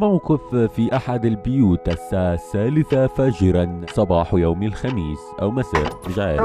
موقف 0.00 0.54
في 0.56 0.96
أحد 0.96 1.24
البيوت 1.24 1.88
الساعة 1.88 2.34
الثالثة 2.34 3.06
فجرا 3.06 3.80
صباح 3.94 4.34
يوم 4.34 4.62
الخميس 4.62 5.18
أو 5.42 5.50
مساء. 5.50 6.00
مش 6.08 6.18
عارف 6.18 6.40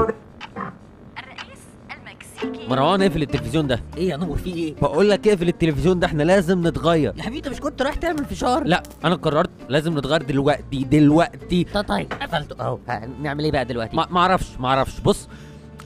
الرئيس 1.18 1.62
المكسيكي. 1.90 2.68
مروان 2.68 3.02
اقفل 3.02 3.22
التلفزيون 3.22 3.66
ده. 3.66 3.82
إيه 3.96 4.08
يا 4.08 4.16
نور 4.16 4.36
في 4.36 4.54
إيه؟ 4.54 4.74
بقول 4.82 5.10
لك 5.10 5.28
اقفل 5.28 5.48
التلفزيون 5.48 5.98
ده 6.00 6.06
إحنا 6.06 6.22
لازم 6.22 6.66
نتغير. 6.66 7.12
يا 7.16 7.22
حبيبي 7.22 7.38
انت 7.38 7.48
مش 7.48 7.60
كنت 7.60 7.82
رايح 7.82 7.94
تعمل 7.94 8.24
فشار؟ 8.24 8.64
لا 8.64 8.82
أنا 9.04 9.14
قررت 9.14 9.50
لازم 9.68 9.98
نتغير 9.98 10.22
دلوقتي 10.22 10.84
دلوقتي. 10.84 11.64
طيب 11.64 11.84
طيب 11.88 12.12
قفلته. 12.12 12.64
أهو 12.64 12.78
نعمل 13.22 13.44
إيه 13.44 13.52
بقى 13.52 13.64
دلوقتي؟ 13.64 13.96
ما 13.96 14.06
ما 14.10 14.20
أعرفش 14.20 14.60
ما 14.60 14.68
أعرفش. 14.68 15.00
بص 15.00 15.28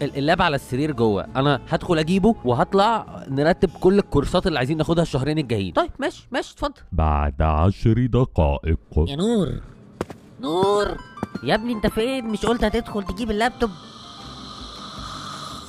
اللاب 0.02 0.42
على 0.42 0.56
السرير 0.56 0.92
جوه. 0.92 1.26
أنا 1.36 1.60
هدخل 1.68 1.98
أجيبه 1.98 2.34
وهطلع 2.44 3.24
نرتب 3.28 3.70
كل 3.80 3.98
الكورسات 3.98 4.46
اللي 4.46 4.58
عايزين 4.58 4.76
ناخدها 4.76 5.02
الشهرين 5.02 5.38
الجايين. 5.38 5.72
طيب 5.72 5.90
ماشي 5.98 6.28
ماشي 6.32 6.52
اتفضل. 6.54 6.80
بعد 6.92 7.42
عشر 7.42 8.06
دقائق. 8.06 8.78
يا 9.08 9.16
نور. 9.16 9.60
نور. 10.40 10.96
يا 11.42 11.54
ابني 11.54 11.72
أنت 11.72 11.86
فين؟ 11.86 12.24
مش 12.24 12.46
قلت 12.46 12.64
هتدخل 12.64 13.02
تجيب 13.02 13.30
اللابتوب؟ 13.30 13.70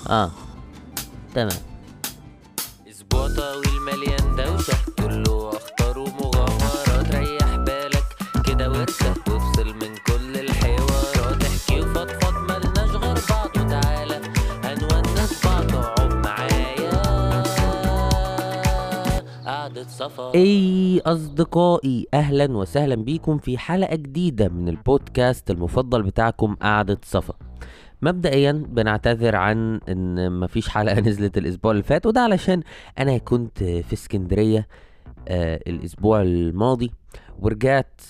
آه. 0.09 0.31
تمام. 1.35 1.57
أسبوع 2.89 3.27
طويل 3.27 3.81
مليان 3.81 4.35
دوشة. 4.35 4.77
كله 4.99 5.49
اخطار 5.49 5.99
ومغامرات 5.99 6.24
أي 20.35 21.01
أصدقائي 21.05 22.07
أهلا 22.13 22.57
وسهلا 22.57 22.95
بيكم 22.95 23.37
في 23.37 23.57
حلقة 23.57 23.95
جديدة 23.95 24.49
من 24.49 24.69
البودكاست 24.69 25.51
المفضل 25.51 26.03
بتاعكم 26.03 26.55
قعدة 26.55 26.99
صفا 27.03 27.33
مبدئيا 28.01 28.51
بنعتذر 28.51 29.35
عن 29.35 29.79
إن 29.89 30.39
مفيش 30.39 30.69
حلقة 30.69 30.99
نزلت 31.09 31.37
الأسبوع 31.37 31.71
اللي 31.71 31.83
فات 31.83 32.05
وده 32.05 32.21
علشان 32.21 32.63
أنا 32.99 33.17
كنت 33.17 33.63
في 33.63 33.93
اسكندرية 33.93 34.67
آه 35.27 35.59
الأسبوع 35.67 36.21
الماضي 36.21 36.91
ورجعت 37.39 38.01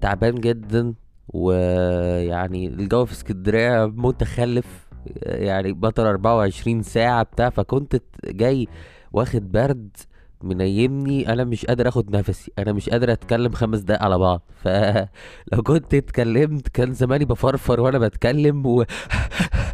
تعبان 0.00 0.34
جدا 0.34 0.94
ويعني 1.28 2.66
الجو 2.66 3.04
في 3.04 3.12
اسكندرية 3.12 3.86
متخلف 3.86 4.88
آه، 5.24 5.36
يعني 5.36 5.72
بطل 5.72 6.06
24 6.06 6.82
ساعة 6.82 7.22
بتاع 7.22 7.50
فكنت 7.50 8.02
جاي 8.24 8.68
واخد 9.12 9.52
برد 9.52 9.96
منيمني 10.42 11.32
أنا 11.32 11.44
مش 11.44 11.66
قادر 11.66 11.88
آخد 11.88 12.16
نفسي 12.16 12.52
أنا 12.58 12.72
مش 12.72 12.88
قادر 12.90 13.12
أتكلم 13.12 13.52
خمس 13.52 13.78
دقايق 13.80 14.02
على 14.02 14.18
بعض. 14.18 14.42
فلو 14.62 15.62
كنت 15.66 15.94
اتكلمت 15.94 16.68
كان 16.68 16.92
زماني 16.94 17.24
بفرفر 17.24 17.80
وأنا 17.80 17.98
بتكلم 17.98 18.66
و... 18.66 18.84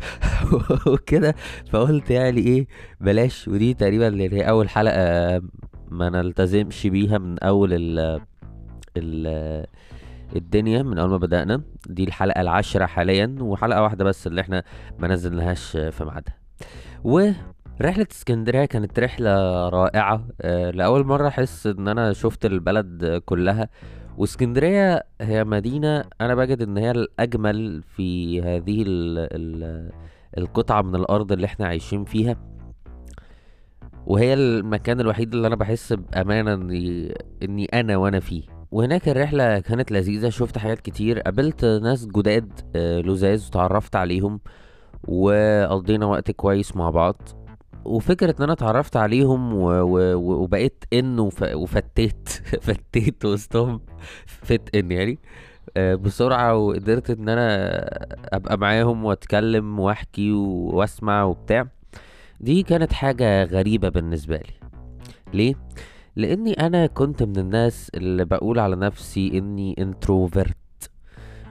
وكده. 0.92 1.34
فقلت 1.70 2.10
يعني 2.10 2.40
إيه 2.40 2.66
بلاش. 3.00 3.48
ودي 3.48 3.74
تقريبا 3.74 4.08
اللي 4.08 4.32
هي 4.32 4.48
أول 4.48 4.68
حلقة 4.68 5.42
ما 5.90 6.08
نلتزمش 6.10 6.86
بيها 6.86 7.18
من 7.18 7.38
أول 7.38 7.72
ال 7.72 8.20
ال 8.96 9.66
الدنيا 10.36 10.82
من 10.82 10.98
أول 10.98 11.10
ما 11.10 11.16
بدأنا. 11.16 11.62
دي 11.86 12.04
الحلقة 12.04 12.40
العاشرة 12.40 12.86
حاليا 12.86 13.36
وحلقة 13.40 13.82
واحدة 13.82 14.04
بس 14.04 14.26
اللي 14.26 14.40
إحنا 14.40 14.62
ما 14.98 15.08
نزلناهاش 15.08 15.70
في 15.70 16.04
ميعادها. 16.04 16.34
و 17.04 17.30
رحلة 17.82 18.06
اسكندرية 18.12 18.64
كانت 18.64 18.98
رحلة 18.98 19.68
رائعة. 19.68 20.28
آه، 20.40 20.70
لأول 20.70 21.06
مرة 21.06 21.28
أحس 21.28 21.66
إن 21.66 21.88
أنا 21.88 22.12
شفت 22.12 22.46
البلد 22.46 23.22
كلها. 23.24 23.68
واسكندرية 24.16 25.04
هي 25.20 25.44
مدينة 25.44 26.04
أنا 26.20 26.34
بجد 26.34 26.62
إن 26.62 26.78
هي 26.78 26.90
الأجمل 26.90 27.82
في 27.82 28.42
هذه 28.42 28.82
ال 28.82 29.18
ال 29.18 29.90
القطعة 30.38 30.82
من 30.82 30.94
الأرض 30.94 31.32
اللي 31.32 31.44
إحنا 31.46 31.66
عايشين 31.66 32.04
فيها. 32.04 32.36
وهي 34.06 34.34
المكان 34.34 35.00
الوحيد 35.00 35.34
اللي 35.34 35.46
أنا 35.46 35.56
بحس 35.56 35.92
بأمانة 35.92 36.54
إني 36.54 37.14
إني 37.42 37.64
أنا 37.64 37.96
وأنا 37.96 38.20
فيه. 38.20 38.42
وهناك 38.70 39.08
الرحلة 39.08 39.58
كانت 39.58 39.92
لذيذة. 39.92 40.28
شفت 40.28 40.58
حاجات 40.58 40.80
كتير. 40.80 41.20
قابلت 41.20 41.64
ناس 41.64 42.06
جداد 42.06 42.52
آه، 42.76 43.00
لزاز 43.00 43.46
وتعرفت 43.46 43.96
عليهم 43.96 44.40
وقضينا 45.08 46.06
وقت 46.06 46.30
كويس 46.30 46.76
مع 46.76 46.90
بعض. 46.90 47.37
وفكرة 47.88 48.34
إن 48.38 48.42
أنا 48.42 48.52
اتعرفت 48.52 48.96
عليهم 48.96 49.54
و... 49.54 49.70
و... 49.70 50.14
وبقيت 50.42 50.84
إن 50.92 51.18
وف... 51.18 51.42
وفتيت 51.42 52.28
فتيت 52.66 53.24
وسطهم 53.24 53.80
فت 54.26 54.76
إن 54.76 54.92
يعني 54.92 55.18
آه، 55.76 55.94
بسرعة 55.94 56.56
وقدرت 56.56 57.10
إن 57.10 57.28
أنا 57.28 57.68
أبقى 58.36 58.58
معاهم 58.58 59.04
وأتكلم 59.04 59.80
وأحكي 59.80 60.32
وأسمع 60.32 61.24
وبتاع. 61.24 61.68
دي 62.40 62.62
كانت 62.62 62.92
حاجة 62.92 63.44
غريبة 63.44 63.88
بالنسبة 63.88 64.36
لي. 64.36 64.70
ليه؟ 65.34 65.54
لإني 66.16 66.52
أنا 66.52 66.86
كنت 66.86 67.22
من 67.22 67.38
الناس 67.38 67.90
اللي 67.94 68.24
بقول 68.24 68.58
على 68.58 68.76
نفسي 68.76 69.38
إني 69.38 69.74
introvert 69.78 70.56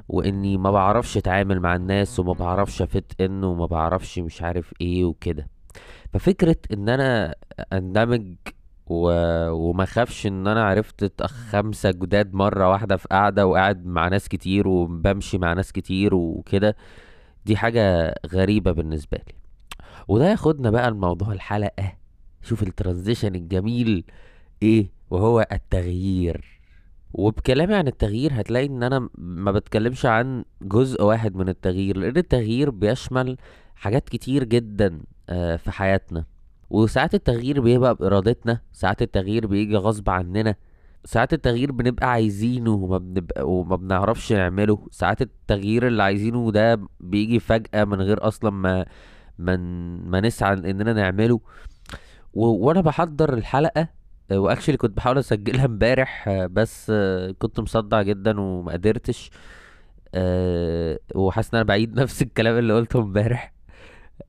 وإني 0.09 0.57
ما 0.57 0.71
بعرفش 0.71 1.17
أتعامل 1.17 1.59
مع 1.59 1.75
الناس 1.75 2.19
وما 2.19 2.33
بعرفش 2.33 2.81
افت 2.81 3.21
إن 3.21 3.43
وما 3.43 3.65
بعرفش 3.65 4.19
مش 4.19 4.41
عارف 4.41 4.73
إيه 4.81 5.05
وكده. 5.05 5.47
ففكرة 6.17 6.55
إن 6.73 6.89
أنا 6.89 7.35
أندمج 7.73 8.35
و... 8.88 9.09
وما 9.51 9.85
خافش 9.85 10.28
إن 10.28 10.47
أنا 10.47 10.63
عرفت 10.66 11.23
خمسة 11.25 11.91
جداد 11.91 12.33
مرة 12.33 12.69
واحدة 12.69 12.97
في 12.97 13.07
قعدة 13.11 13.47
وقاعد 13.47 13.85
مع 13.85 14.07
ناس 14.07 14.28
كتير 14.29 14.67
وبمشي 14.67 15.38
مع 15.38 15.53
ناس 15.53 15.72
كتير 15.72 16.16
وكده 16.16 16.75
دي 17.45 17.57
حاجة 17.57 18.16
غريبة 18.28 18.72
بالنسبة 18.72 19.17
لي. 19.17 19.33
وده 20.07 20.29
ياخدنا 20.29 20.72
بقى 20.72 20.91
لموضوع 20.91 21.31
الحلقة. 21.33 21.94
شوف 22.41 22.63
الترانزيشن 22.63 23.35
الجميل 23.35 24.03
إيه 24.63 24.91
وهو 25.09 25.47
التغيير. 25.51 26.59
وبكلامي 27.13 27.75
عن 27.75 27.88
التغيير 27.88 28.31
هتلاقي 28.41 28.66
إن 28.66 28.84
أنا 28.84 29.09
ما 29.17 29.51
بتكلمش 29.51 30.05
عن 30.05 30.45
جزء 30.61 31.03
واحد 31.03 31.35
من 31.35 31.49
التغيير 31.49 31.97
لأن 31.97 32.17
التغيير 32.17 32.69
بيشمل 32.69 33.38
حاجات 33.75 34.09
كتير 34.09 34.44
جدا. 34.44 34.99
في 35.57 35.71
حياتنا. 35.71 36.25
وساعات 36.69 37.13
التغيير 37.15 37.61
بيبقى 37.61 37.95
بإرادتنا 37.95 38.61
ساعات 38.73 39.01
التغيير 39.01 39.47
بيجي 39.47 39.75
غصب 39.77 40.09
عننا 40.09 40.55
ساعات 41.05 41.33
التغيير 41.33 41.71
بنبقى 41.71 42.07
عايزينه 42.11 42.71
وما 42.73 42.97
بنبقى 42.97 43.49
وما 43.51 43.75
بنعرفش 43.75 44.33
نعمله. 44.33 44.87
ساعات 44.91 45.21
التغيير 45.21 45.87
اللي 45.87 46.03
عايزينه 46.03 46.51
ده 46.51 46.79
بيجي 46.99 47.39
فجأة 47.39 47.83
من 47.83 48.01
غير 48.01 48.27
أصلا 48.27 48.49
ما 48.51 48.85
ما, 49.39 49.57
ما 50.05 50.21
نسعى 50.21 50.53
إننا 50.53 50.93
نعمله. 50.93 51.39
و... 52.33 52.45
وأنا 52.67 52.81
بحضر 52.81 53.33
الحلقة 53.33 53.87
آه، 54.31 54.39
وأكشلي 54.39 54.77
كنت 54.77 54.97
بحاول 54.97 55.17
أسجلها 55.17 55.66
امبارح 55.71 56.27
آه، 56.27 56.45
بس 56.47 56.87
آه، 56.95 57.31
كنت 57.39 57.59
مصدع 57.59 58.01
جدا 58.01 58.39
وما 58.41 58.71
قدرتش. 58.73 59.31
آه، 60.16 60.99
وحاسس 61.16 61.53
إن 61.53 61.59
أنا 61.59 61.67
بعيد 61.67 61.95
نفس 62.01 62.21
الكلام 62.21 62.57
اللي 62.57 62.73
قلته 62.73 62.99
امبارح. 62.99 63.43
آه، 63.45 63.56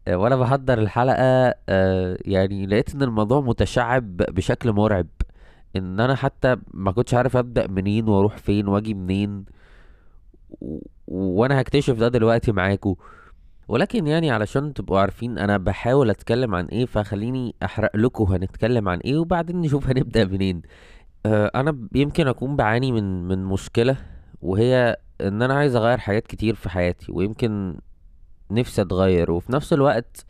وأنا 0.09 0.37
بحضر 0.37 0.79
الحلقة 0.79 1.55
آه، 1.69 2.19
يعني 2.25 2.67
لقيت 2.67 2.95
إن 2.95 3.03
الموضوع 3.03 3.41
متشعب 3.41 4.17
بشكل 4.17 4.73
مرعب 4.73 5.07
إن 5.77 6.01
أنا 6.01 6.15
حتى 6.15 6.57
ما 6.75 6.93
كنتش 6.93 7.15
عارف 7.15 7.37
أبدأ 7.37 7.67
منين 7.67 8.09
وأروح 8.09 8.37
فين 8.37 8.69
وأجي 8.69 8.95
منين. 8.95 9.45
وأنا 11.09 11.61
هكتشف 11.61 11.99
ده 11.99 12.09
دلوقتي 12.09 12.53
معاكم 12.53 12.95
ولكن 13.69 14.07
يعني 14.07 14.31
علشان 14.31 14.75
تبقوا 14.75 14.99
عارفين 15.01 15.39
أنا 15.39 15.59
بحاول 15.59 16.11
أتكلم 16.11 16.55
عن 16.55 16.65
إيه 16.67 16.87
فخليني 16.87 17.55
أحرق 17.65 17.97
لكم 17.97 18.25
هنتكلم 18.25 18.89
عن 18.89 18.99
إيه 18.99 19.19
وبعدين 19.19 19.61
نشوف 19.61 19.87
هنبدأ 19.91 20.25
منين 20.25 20.63
آه، 21.27 21.51
أنا 21.55 21.79
يمكن 21.95 22.29
أكون 22.29 22.57
بعاني 22.57 22.93
من 22.93 23.29
من 23.29 23.45
مشكلة 23.45 23.97
وهي 24.43 24.97
إن 25.21 25.43
أنا 25.43 25.55
عايز 25.55 25.77
أغير 25.77 25.99
حاجات 25.99 26.27
كتير 26.27 26.55
في 26.55 26.69
حياتي 26.71 27.13
ويمكن 27.13 27.79
نفسي 28.51 28.83
اتغير 28.83 29.31
وفي 29.31 29.53
نفس 29.53 29.73
الوقت 29.73 30.27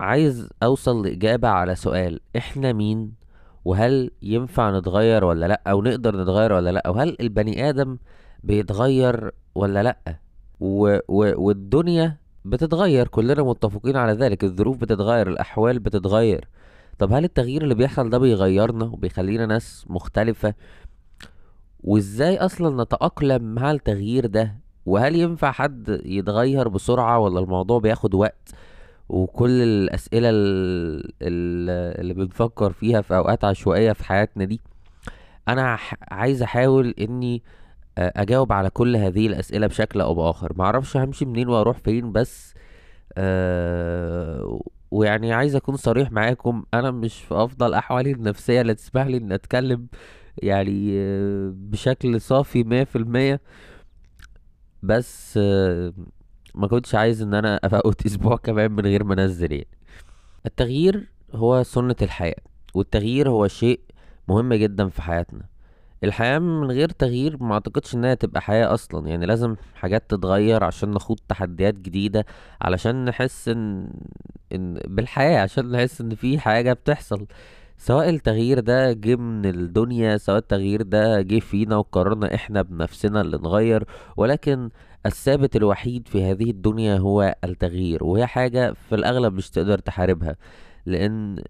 عايز 0.00 0.48
اوصل 0.62 1.06
لإجابة 1.06 1.48
على 1.48 1.74
سؤال 1.74 2.20
إحنا 2.36 2.72
مين؟ 2.72 3.12
وهل 3.64 4.10
ينفع 4.22 4.78
نتغير 4.78 5.24
ولا 5.24 5.46
لأ؟ 5.46 5.62
أو 5.66 5.82
نقدر 5.82 6.22
نتغير 6.22 6.52
ولا 6.52 6.70
لأ؟ 6.70 6.88
وهل 6.88 7.16
البني 7.20 7.68
آدم 7.68 7.98
بيتغير 8.44 9.30
ولا 9.54 9.82
لأ؟ 9.82 10.18
و 10.60 10.98
و 11.08 11.44
والدنيا 11.46 12.16
بتتغير 12.44 13.08
كلنا 13.08 13.42
متفقين 13.42 13.96
على 13.96 14.12
ذلك 14.12 14.44
الظروف 14.44 14.76
بتتغير 14.76 15.28
الأحوال 15.28 15.78
بتتغير. 15.78 16.48
طب 16.98 17.12
هل 17.12 17.24
التغيير 17.24 17.62
اللي 17.62 17.74
بيحصل 17.74 18.10
ده 18.10 18.18
بيغيرنا 18.18 18.84
وبيخلينا 18.84 19.46
ناس 19.46 19.84
مختلفة؟ 19.88 20.54
وإزاي 21.80 22.38
أصلا 22.38 22.82
نتأقلم 22.82 23.54
مع 23.54 23.70
التغيير 23.70 24.26
ده؟ 24.26 24.61
وهل 24.86 25.16
ينفع 25.16 25.52
حد 25.52 26.00
يتغير 26.04 26.68
بسرعة 26.68 27.18
ولا 27.18 27.40
الموضوع 27.40 27.78
بياخد 27.78 28.14
وقت؟ 28.14 28.50
وكل 29.08 29.50
الأسئلة 29.62 30.28
ال- 30.30 31.04
ال- 31.22 32.00
اللي 32.00 32.14
بنفكر 32.14 32.72
فيها 32.72 33.00
في 33.00 33.16
أوقات 33.16 33.44
عشوائية 33.44 33.92
في 33.92 34.04
حياتنا 34.04 34.44
دي 34.44 34.60
أنا 35.48 35.76
ح- 35.76 35.94
عايز 36.12 36.42
أحاول 36.42 36.94
إني 37.00 37.42
آه، 37.98 38.12
أجاوب 38.16 38.52
على 38.52 38.70
كل 38.70 38.96
هذه 38.96 39.26
الأسئلة 39.26 39.66
بشكل 39.66 40.00
أو 40.00 40.14
بآخر. 40.14 40.52
معرفش 40.56 40.96
همشي 40.96 41.24
منين 41.24 41.48
وأروح 41.48 41.78
فين 41.78 42.12
بس 42.12 42.54
أه 43.16 44.60
ويعني 44.90 45.32
عايز 45.32 45.56
أكون 45.56 45.76
صريح 45.76 46.12
معاكم 46.12 46.64
أنا 46.74 46.90
مش 46.90 47.14
في 47.20 47.34
أفضل 47.34 47.74
أحوالي 47.74 48.10
النفسية 48.12 48.60
اللي 48.60 48.74
تسمح 48.74 49.06
لي 49.06 49.16
ان 49.16 49.32
أتكلم 49.32 49.86
يعني 50.42 50.90
آه، 50.94 51.52
بشكل 51.56 52.20
صافي 52.20 52.64
مية 52.64 52.84
في 52.84 52.96
المية. 52.96 53.40
بس 54.82 55.38
ما 56.54 56.66
كنتش 56.70 56.94
عايز 56.94 57.22
إن 57.22 57.34
أنا 57.34 57.60
أفوت 57.64 58.06
أسبوع 58.06 58.36
كمان 58.36 58.72
من 58.72 58.86
غير 58.86 59.04
ما 59.04 59.14
أنزل 59.14 59.52
يعني. 59.52 59.66
التغيير 60.46 61.08
هو 61.34 61.62
سنة 61.62 61.96
الحياة 62.02 62.36
والتغيير 62.74 63.28
هو 63.30 63.48
شيء 63.48 63.80
مهم 64.28 64.54
جدا 64.54 64.88
في 64.88 65.02
حياتنا. 65.02 65.42
الحياة 66.04 66.38
من 66.38 66.70
غير 66.70 66.88
تغيير 66.88 67.42
ما 67.42 67.54
أعتقدش 67.54 67.94
إنها 67.94 68.14
تبقى 68.14 68.40
حياة 68.42 68.74
أصلا. 68.74 69.08
يعني 69.08 69.26
لازم 69.26 69.56
حاجات 69.74 70.10
تتغير 70.10 70.64
عشان 70.64 70.90
نخوض 70.90 71.18
تحديات 71.28 71.74
جديدة 71.74 72.26
علشان 72.60 73.04
نحس 73.04 73.48
إن, 73.48 73.90
إن 74.52 74.74
بالحياة 74.86 75.40
عشان 75.42 75.70
نحس 75.72 76.00
إن 76.00 76.14
في 76.14 76.38
حاجة 76.38 76.72
بتحصل. 76.72 77.26
سواء 77.82 78.08
التغيير 78.08 78.60
ده 78.60 78.92
جه 78.92 79.16
من 79.16 79.46
الدنيا 79.46 80.16
سواء 80.16 80.38
التغيير 80.38 80.82
ده 80.82 81.20
جه 81.22 81.38
فينا 81.38 81.76
وقررنا 81.76 82.34
إحنا 82.34 82.62
بنفسنا 82.62 83.20
اللي 83.20 83.36
نغير 83.38 83.84
ولكن 84.16 84.70
الثابت 85.06 85.56
الوحيد 85.56 86.08
في 86.08 86.24
هذه 86.24 86.50
الدنيا 86.50 86.96
هو 86.98 87.34
التغيير 87.44 88.04
وهي 88.04 88.26
حاجة 88.26 88.72
في 88.72 88.94
الأغلب 88.94 89.34
مش 89.34 89.50
تقدر 89.50 89.78
تحاربها 89.78 90.36
لأن 90.86 91.42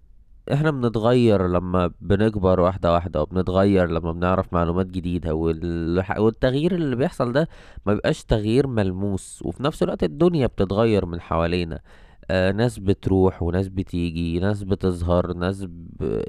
إحنا 0.52 0.70
بنتغير 0.70 1.46
لما 1.48 1.90
بنكبر 2.00 2.60
واحدة 2.60 2.92
واحدة 2.92 3.22
وبنتغير 3.22 3.86
لما 3.90 4.12
بنعرف 4.12 4.52
معلومات 4.52 4.86
جديدة 4.86 5.34
والتغيير 5.34 6.74
اللي 6.74 6.96
بيحصل 6.96 7.32
ده 7.32 7.48
ما 7.86 7.94
بيبقاش 7.94 8.24
تغيير 8.24 8.66
ملموس 8.66 9.42
وفي 9.44 9.62
نفس 9.62 9.82
الوقت 9.82 10.02
الدنيا 10.04 10.46
بتتغير 10.46 11.06
من 11.06 11.20
حوالينا. 11.20 11.80
آه 12.30 12.52
ناس 12.52 12.78
بتروح 12.78 13.42
وناس 13.42 13.68
بتيجي 13.68 14.38
ناس 14.40 14.62
بتظهر 14.62 15.32
ناس 15.32 15.64
ب... 15.64 16.22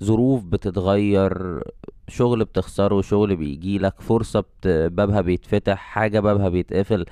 الظروف 0.00 0.44
بتتغير 0.44 1.62
شغل 2.08 2.44
بتخسره 2.44 3.00
شغل 3.00 3.36
بيجيلك 3.36 4.00
فرصة 4.00 4.40
بت... 4.40 4.68
بابها 4.68 5.20
بيتفتح 5.20 5.78
حاجة 5.78 6.20
بابها 6.20 6.48
بيتقفل. 6.48 7.04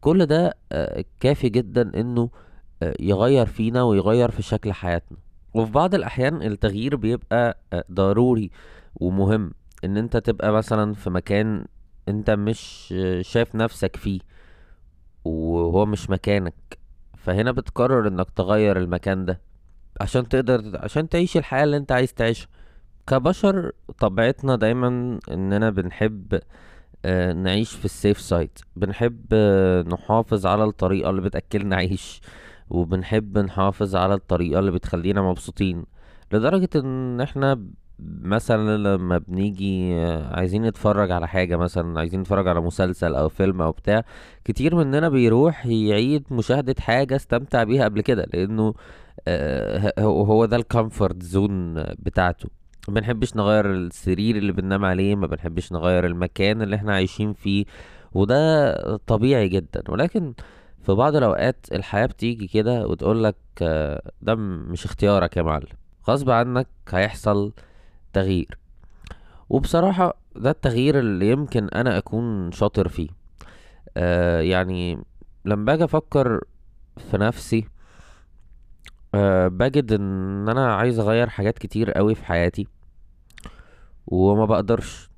كل 0.00 0.26
ده 0.26 0.54
آه 0.72 1.04
كافي 1.20 1.48
جدا 1.48 2.00
إنه 2.00 2.30
آه، 2.82 2.94
يغير 3.00 3.46
فينا 3.46 3.82
ويغير 3.82 4.30
في 4.30 4.42
شكل 4.42 4.72
حياتنا. 4.72 5.18
وفي 5.54 5.72
بعض 5.72 5.94
الأحيان 5.94 6.42
التغيير 6.42 6.96
بيبقى 6.96 7.58
آه، 7.72 7.84
ضروري 7.92 8.50
ومهم. 8.96 9.52
إن 9.84 9.96
أنت 9.96 10.16
تبقى 10.16 10.52
مثلا 10.52 10.94
في 10.94 11.10
مكان 11.10 11.64
أنت 12.08 12.30
مش 12.30 12.94
آه، 12.96 13.22
شايف 13.22 13.54
نفسك 13.54 13.96
فيه 13.96 14.20
وهو 15.24 15.86
مش 15.86 16.10
مكانك. 16.10 16.77
فهنا 17.28 17.52
بتقرر 17.52 18.08
إنك 18.08 18.30
تغير 18.30 18.78
المكان 18.78 19.24
ده 19.24 19.40
عشان 20.00 20.28
تقدر 20.28 20.62
عشان 20.74 21.08
تعيش 21.08 21.36
الحياة 21.36 21.64
اللي 21.64 21.76
أنت 21.76 21.92
عايز 21.92 22.14
تعيشها. 22.14 22.48
كبشر 23.06 23.72
طبيعتنا 23.98 24.56
دايما 24.56 25.18
إننا 25.30 25.70
بنحب 25.70 26.40
آه، 27.04 27.32
نعيش 27.32 27.72
في 27.72 27.84
ال 27.84 27.91
safe 27.91 28.20
side 28.20 28.50
بنحب 28.76 29.24
آه، 29.32 29.82
نحافظ 29.82 30.46
على 30.46 30.64
الطريقة 30.64 31.10
اللي 31.10 31.20
بتأكلنا 31.20 31.76
عيش 31.76 32.20
وبنحب 32.70 33.38
نحافظ 33.38 33.96
على 33.96 34.14
الطريقة 34.14 34.58
اللي 34.58 34.70
بتخلينا 34.70 35.22
مبسوطين. 35.22 35.84
لدرجة 36.32 36.68
إن 36.76 37.20
إحنا 37.20 37.62
مثلا 38.22 38.76
لما 38.76 39.18
بنيجي 39.18 39.94
عايزين 40.30 40.62
نتفرج 40.62 41.10
على 41.10 41.28
حاجة 41.28 41.56
مثلا 41.56 41.98
عايزين 42.00 42.20
نتفرج 42.20 42.48
على 42.48 42.60
مسلسل 42.60 43.14
أو 43.14 43.28
فيلم 43.28 43.62
أو 43.62 43.70
بتاع 43.72 44.04
كتير 44.44 44.74
مننا 44.74 45.08
بيروح 45.08 45.66
يعيد 45.66 46.24
مشاهدة 46.30 46.74
حاجة 46.80 47.16
استمتع 47.16 47.62
بيها 47.64 47.84
قبل 47.84 48.00
كده 48.00 48.26
لأنه 48.34 48.74
آه، 49.28 49.92
هو 50.00 50.44
ده 50.44 50.56
ال 50.56 50.64
comfort 50.64 51.22
zone 51.22 51.74
بتاعته. 51.82 52.48
ما 52.88 52.94
بنحبش 52.94 53.36
نغير 53.36 53.72
السرير 53.72 54.36
اللي 54.36 54.52
بننام 54.52 54.84
عليه 54.84 55.14
ما 55.16 55.26
بنحبش 55.26 55.72
نغير 55.72 56.06
المكان 56.06 56.62
اللي 56.62 56.76
إحنا 56.76 56.94
عايشين 56.94 57.32
فيه 57.32 57.64
وده 58.12 58.96
طبيعي 58.96 59.48
جدا. 59.48 59.82
ولكن 59.88 60.34
في 60.82 60.92
بعض 60.92 61.16
الأوقات 61.16 61.66
الحياة 61.72 62.06
بتيجي 62.06 62.46
كده 62.46 62.86
وتقولك 62.86 63.36
آه، 63.62 64.10
ده 64.22 64.34
مش 64.34 64.84
اختيارك 64.84 65.36
يا 65.36 65.42
معلم. 65.42 65.66
غصب 66.08 66.30
عنك 66.30 66.66
هيحصل 66.90 67.52
تغيير 68.12 68.58
وبصراحة 69.48 70.14
ده 70.36 70.50
التغيير 70.50 70.98
اللي 70.98 71.30
يمكن 71.30 71.68
أنا 71.68 71.98
أكون 71.98 72.52
شاطر 72.52 72.88
فيه. 72.88 73.08
آه 73.96 74.40
يعني 74.40 74.98
لما 75.44 75.64
باجي 75.64 75.84
أفكر 75.84 76.40
في 77.10 77.18
نفسي 77.18 77.68
أه 79.14 79.48
بجد 79.48 79.92
إن 79.92 80.48
أنا 80.48 80.74
عايز 80.74 80.98
أغير 80.98 81.28
حاجات 81.28 81.58
كتير 81.58 81.90
قوي 81.92 82.14
في 82.14 82.24
حياتي 82.24 82.66
وما 84.06 84.44
بقدرش. 84.44 85.08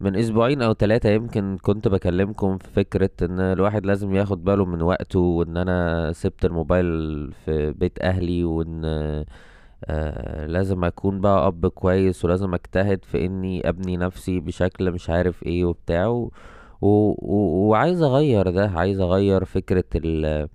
من 0.00 0.16
أسبوعين 0.16 0.62
أو 0.62 0.74
ثلاثة 0.74 1.08
يمكن 1.10 1.58
كنت 1.62 1.88
بكلمكم 1.88 2.58
في 2.58 2.68
فكرة 2.70 3.10
إن 3.22 3.40
الواحد 3.40 3.86
لازم 3.86 4.14
ياخد 4.14 4.44
باله 4.44 4.64
من 4.64 4.82
وقته 4.82 5.18
وإن 5.20 5.56
أنا 5.56 6.12
سبت 6.12 6.44
الموبايل 6.44 6.86
في 7.44 7.72
بيت 7.72 7.98
أهلي 8.02 8.44
وإن 8.44 8.84
آه 9.84 10.46
لازم 10.46 10.84
أكون 10.84 11.20
بقى 11.20 11.46
أب 11.46 11.66
كويس 11.66 12.24
ولازم 12.24 12.54
أجتهد 12.54 13.04
في 13.04 13.26
إني 13.26 13.68
أبني 13.68 13.96
نفسي 13.96 14.40
بشكل 14.40 14.90
مش 14.92 15.10
عارف 15.10 15.42
إيه 15.42 15.64
وبتاع 15.64 16.06
و... 16.06 16.32
و... 16.80 16.86
و... 17.18 17.68
وعايز 17.68 18.02
أغير 18.02 18.50
ده 18.50 18.68
عايز 18.70 19.00
أغير 19.00 19.44
فكرة 19.44 19.84
ال... 19.94 20.48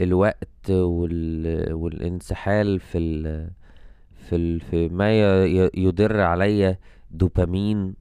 الوقت 0.00 0.70
وال... 0.70 1.72
والانسحال 1.74 2.80
في 2.80 2.98
ال... 2.98 3.50
في 4.28 4.36
ال... 4.36 4.60
في 4.60 4.88
ما 4.88 5.12
ي... 5.44 5.70
يدر 5.74 6.20
عليا 6.20 6.78
دوبامين 7.10 7.94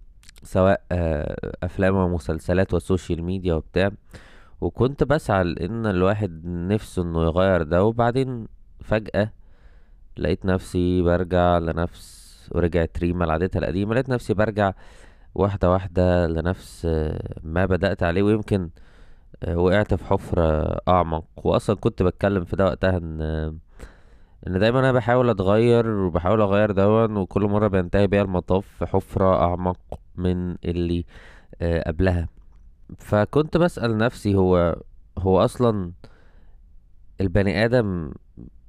سواء 0.44 0.82
آه، 0.92 1.52
أفلام 1.64 1.96
ومسلسلات 1.96 2.74
وسوشيال 2.74 3.24
ميديا 3.24 3.54
وبتاع. 3.54 3.92
وكنت 4.62 5.04
بسعى 5.04 5.44
لإن 5.44 5.86
الواحد 5.86 6.42
نفسه 6.46 7.02
إنه 7.04 7.24
يغير 7.24 7.64
ده 7.64 7.84
وبعدين 7.84 8.48
فجأة 8.84 9.32
لقيت 10.18 10.46
نفسي 10.46 11.02
برجع 11.02 11.58
لنفس 11.58 12.20
ورجعت 12.52 12.98
ريما 13.00 13.26
لعادتها 13.26 13.60
القديمة 13.60 13.94
لقيت 13.94 14.10
نفسي 14.10 14.34
برجع 14.34 14.74
واحدة 15.36 15.72
واحدة 15.72 16.28
لنفس 16.28 16.86
آه، 16.86 17.40
ما 17.44 17.66
بدأت 17.66 18.04
عليه 18.04 18.24
ويمكن 18.24 18.70
آه، 19.44 19.58
وقعت 19.58 19.94
في 19.94 20.06
حفرة 20.06 20.78
أعمق. 20.88 21.26
وأصلا 21.38 21.76
كنت 21.76 22.04
بتكلم 22.04 22.46
في 22.46 22.56
ده 22.56 22.66
وقتها 22.66 22.98
إن 22.98 23.22
إن 24.48 24.60
دايما 24.60 24.80
أنا 24.80 24.92
بحاول 24.92 25.30
أتغير 25.30 25.90
وبحاول 25.90 26.42
أغير 26.42 26.72
دون 26.72 27.18
وكل 27.18 27.42
مرة 27.44 27.68
بينتهي 27.68 28.08
بيا 28.08 28.22
المطاف 28.22 28.68
في 28.80 28.86
حفرة 28.86 29.36
أعمق 29.44 29.78
من 30.16 30.56
اللي 30.66 31.06
آه، 31.62 31.84
قبلها. 31.88 32.28
فكنت 33.00 33.58
بسأل 33.58 33.98
نفسي 33.98 34.36
هو 34.36 34.76
هو 35.18 35.40
أصلا 35.46 35.92
البني 37.22 37.66
آدم 37.66 38.12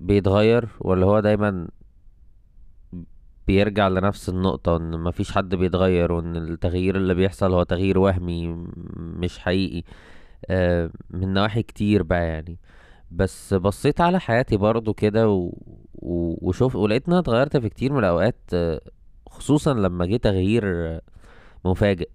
بيتغير 0.01 0.69
ولا 0.81 1.07
هو 1.07 1.21
دايما 1.21 1.69
بيرجع 3.47 3.89
لنفس 3.89 4.29
النقطة 4.29 4.77
إن 4.77 5.01
مفيش 5.01 5.33
حد 5.33 5.55
بيتغير 5.55 6.13
وإن 6.13 6.37
التغيير 6.37 6.97
اللي 6.97 7.15
بيحصل 7.15 7.53
هو 7.55 7.63
تغيير 7.63 7.99
وهمي 7.99 8.67
مش 8.97 9.39
حقيقي؟ 9.39 9.83
آه، 10.51 10.91
من 11.11 11.33
نواحي 11.35 11.63
كتير 11.63 12.03
بقى 12.03 12.27
يعني. 12.27 12.59
بس 13.11 13.55
بصيت 13.55 14.01
على 14.01 14.21
حياتي 14.21 14.57
برضو 14.57 14.95
كده 14.95 15.29
و... 15.29 15.53
و... 15.95 16.49
وشوف 16.49 16.77
ولقيت 16.77 17.07
إن 17.07 17.13
أنا 17.13 17.21
اتغيرت 17.21 17.57
في 17.57 17.69
كتير 17.69 17.93
من 17.93 17.99
الأوقات 17.99 18.37
خصوصا 19.31 19.75
لما 19.75 20.07
جه 20.07 20.17
تغيير 20.17 20.65
مفاجئ. 21.65 22.09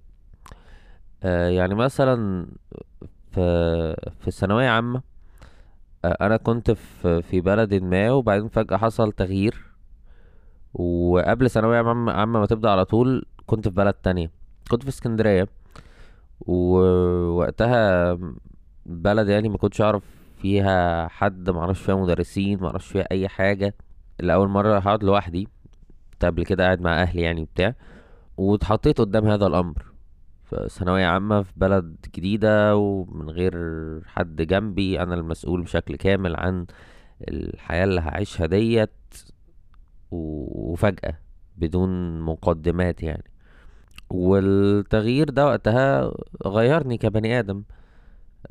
آه، 1.24 1.50
يعني 1.50 1.76
مثلا 1.76 2.48
في 3.32 3.42
في 4.20 4.28
الثانوية 4.28 4.70
عامة 4.70 5.15
أنا 6.12 6.38
كنت 6.38 6.72
في 6.72 7.22
في 7.22 7.42
بلد 7.42 7.74
ما 7.74 8.12
وبعدين 8.12 8.48
فجأة 8.48 8.78
حصل 8.78 9.12
تغيير. 9.12 9.66
وقبل 10.74 11.50
ثانوية 11.50 11.78
عامة 11.78 12.12
عامة 12.12 12.40
ما 12.40 12.46
تبدأ 12.46 12.70
على 12.70 12.86
طول 12.86 13.26
كنت 13.46 13.68
في 13.68 13.76
بلد 13.76 13.94
تانية. 13.94 14.32
كنت 14.70 14.84
في 14.84 14.90
اسكندرية. 14.90 15.48
ووقتها 16.42 18.18
بلد 18.86 19.28
يعني 19.28 19.50
ما 19.50 19.58
كنتش 19.58 19.82
أعرف 19.82 20.04
فيها 20.42 21.08
حد 21.08 21.50
ما 21.50 21.60
أعرفش 21.60 21.82
فيها 21.82 21.96
مدرسين 21.96 22.60
ما 22.62 22.68
أعرفش 22.68 22.88
فيها 22.88 23.08
أي 23.12 23.28
حاجة. 23.28 23.76
لأول 24.20 24.48
مرة 24.50 24.78
هقعد 24.80 25.04
لوحدي. 25.04 25.48
كنت 26.14 26.26
قبل 26.26 26.46
كده 26.46 26.64
قاعد 26.64 26.82
مع 26.82 27.02
أهلي 27.02 27.22
يعني 27.22 27.46
بتاع. 27.46 27.76
واتحطيت 28.38 29.02
قدام 29.02 29.28
هذا 29.28 29.48
الأمر. 29.48 29.95
في 30.46 30.68
ثانوية 30.70 31.06
عامة 31.06 31.42
في 31.42 31.52
بلد 31.56 31.96
جديدة 32.16 32.76
ومن 32.78 33.30
غير 33.30 33.54
حد 34.06 34.42
جنبي 34.42 35.02
أنا 35.02 35.16
المسؤول 35.16 35.62
بشكل 35.62 35.96
كامل 35.96 36.36
عن 36.36 36.66
الحياة 37.28 37.84
اللي 37.84 38.02
هعيشها 38.02 38.46
ديت 38.46 38.92
وفجأة 40.12 41.20
بدون 41.58 42.20
مقدمات 42.22 43.04
يعني. 43.04 43.24
والتغيير 44.10 45.30
ده 45.30 45.46
وقتها 45.46 46.12
غيرني 46.46 46.98
كبني 46.98 47.40
آدم. 47.40 47.64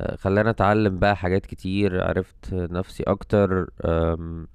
آه، 0.00 0.16
خلاني 0.16 0.50
أتعلم 0.50 0.98
بقى 0.98 1.16
حاجات 1.16 1.46
كتير 1.46 2.04
عرفت 2.04 2.54
نفسي 2.54 3.02
أكتر 3.02 3.70
أم، 3.84 4.46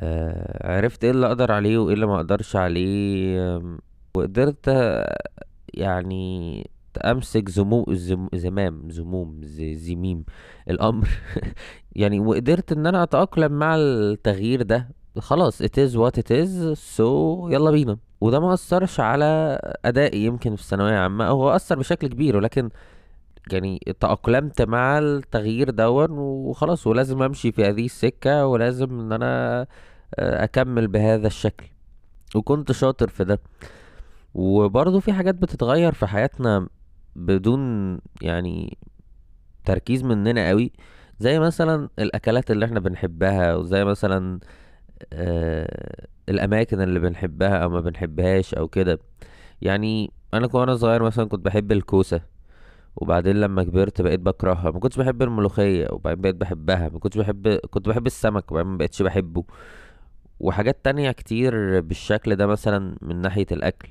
آه، 0.00 0.76
عرفت 0.76 1.04
إيه 1.04 1.10
اللي 1.10 1.26
أقدر 1.26 1.52
عليه 1.52 1.78
وإيه 1.78 1.94
اللي 1.94 2.06
ما 2.06 2.16
أقدرش 2.16 2.56
عليه 2.56 3.60
وقدرت 4.16 4.68
يعني 5.74 6.70
امسك 7.04 7.48
زمو 7.48 7.84
زم 7.88 8.28
زمام 8.34 8.90
زموم 8.90 9.40
زميم 9.74 10.24
الأمر. 10.70 11.08
يعني 11.96 12.20
وقدرت 12.20 12.72
إن 12.72 12.86
أنا 12.86 13.02
أتأقلم 13.02 13.52
مع 13.52 13.76
التغيير 13.76 14.62
ده. 14.62 14.88
خلاص 15.18 15.62
it 15.62 15.76
is 15.78 15.92
what 15.96 16.18
it 16.20 16.30
is 16.30 16.78
so 16.96 17.00
يلا 17.52 17.70
بينا. 17.70 17.98
وده 18.20 18.40
ما 18.40 18.54
أثرش 18.54 19.00
على 19.00 19.58
أدائي 19.84 20.24
يمكن 20.24 20.56
في 20.56 20.62
الثانويه 20.62 20.98
عامة. 20.98 21.26
هو 21.28 21.50
أثر 21.50 21.78
بشكل 21.78 22.08
كبير 22.08 22.36
ولكن 22.36 22.70
يعني 23.52 23.78
تأقلمت 24.00 24.62
مع 24.62 24.98
التغيير 24.98 25.70
دون 25.70 26.10
وخلاص 26.10 26.86
ولازم 26.86 27.22
أمشي 27.22 27.52
في 27.52 27.64
هذه 27.64 27.84
السكة 27.84 28.46
ولازم 28.46 29.00
إن 29.00 29.12
أنا 29.12 29.66
آه، 30.14 30.44
أكمل 30.44 30.86
بهذا 30.88 31.26
الشكل. 31.26 31.66
وكنت 32.34 32.72
شاطر 32.72 33.08
في 33.08 33.24
ده. 33.24 33.40
وبرضه 34.38 35.00
في 35.00 35.12
حاجات 35.12 35.34
بتتغير 35.34 35.92
في 35.92 36.06
حياتنا 36.06 36.68
بدون 37.16 37.60
يعني 38.22 38.78
تركيز 39.64 40.04
مننا 40.04 40.48
قوي 40.48 40.72
زي 41.20 41.38
مثلا 41.38 41.88
الأكلات 41.98 42.50
اللي 42.50 42.64
إحنا 42.66 42.80
بنحبها 42.80 43.54
وزي 43.56 43.84
مثلا 43.84 44.40
آه 45.12 46.06
الأماكن 46.28 46.80
اللي 46.80 46.98
بنحبها 47.00 47.56
أو 47.58 47.68
ما 47.68 47.80
بنحبهاش 47.80 48.54
أو 48.54 48.68
كده. 48.68 48.98
يعني 49.62 50.10
أنا 50.34 50.48
وأنا 50.54 50.76
صغير 50.76 51.02
مثلا 51.02 51.24
كنت 51.28 51.44
بحب 51.44 51.72
الكوسة 51.72 52.20
وبعدين 52.96 53.36
لما 53.36 53.62
كبرت 53.64 54.02
بقيت 54.02 54.20
بكرهها. 54.20 54.70
ما 54.70 54.80
كنتش 54.80 54.96
بحب 54.98 55.22
الملوخية 55.22 55.88
وبعدين 55.92 56.20
بقيت 56.22 56.36
بحبها. 56.36 56.88
ما 56.88 56.98
كنتش 56.98 57.18
بحب 57.18 57.48
كنت 57.48 57.88
بحب 57.88 58.06
السمك 58.06 58.52
وبعدين 58.52 58.72
ما 58.72 58.78
بقتش 58.78 59.02
بحبه. 59.02 59.44
وحاجات 60.40 60.84
تانية 60.84 61.10
كتير 61.12 61.80
بالشكل 61.80 62.36
ده 62.36 62.46
مثلا 62.46 62.96
من 63.02 63.16
ناحية 63.16 63.46
الأكل. 63.52 63.88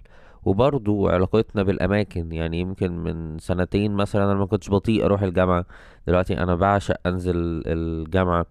وبرضو 0.47 1.07
علاقتنا 1.09 1.63
بالأماكن 1.63 2.31
يعني 2.31 2.59
يمكن 2.59 2.91
من 3.03 3.37
سنتين 3.39 3.91
مثلا 3.91 4.23
أنا 4.25 4.33
ما 4.33 4.45
كنتش 4.45 4.69
بطيء 4.69 5.05
أروح 5.05 5.21
الجامعة 5.21 5.65
دلوقتي 6.07 6.37
أنا 6.43 6.55
بعشق 6.55 6.95
أنزل 7.07 7.63
الجامعة. 7.67 8.45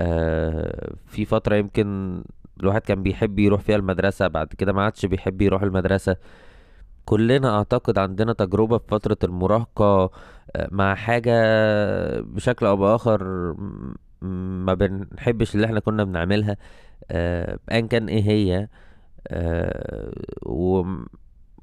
آه 0.00 0.94
في 1.06 1.24
فترة 1.24 1.56
يمكن 1.56 2.22
الواحد 2.60 2.80
كان 2.80 3.02
بيحب 3.02 3.38
يروح 3.38 3.60
فيها 3.60 3.76
المدرسة 3.76 4.26
بعد 4.28 4.46
كده 4.46 4.72
ما 4.72 4.82
عادش 4.84 5.06
بيحب 5.06 5.42
يروح 5.42 5.62
المدرسة. 5.62 6.16
كلنا 7.04 7.56
أعتقد 7.58 7.98
عندنا 7.98 8.32
تجربة 8.32 8.78
في 8.78 8.84
فترة 8.88 9.18
المراهقة 9.24 10.10
آه، 10.56 10.68
مع 10.72 10.94
حاجة 10.94 11.32
بشكل 12.20 12.66
أو 12.66 12.76
بآخر 12.76 13.24
م- 13.52 13.94
ما 14.66 14.74
بنحبش 14.74 15.54
اللي 15.54 15.66
إحنا 15.66 15.80
كنا 15.80 16.04
بنعملها. 16.04 16.56
آه، 17.10 17.58
ايا 17.72 17.80
كان 17.80 18.08
إيه 18.08 18.22
هي؟ 18.22 18.68
آه، 19.28 20.12
وم- 20.46 21.06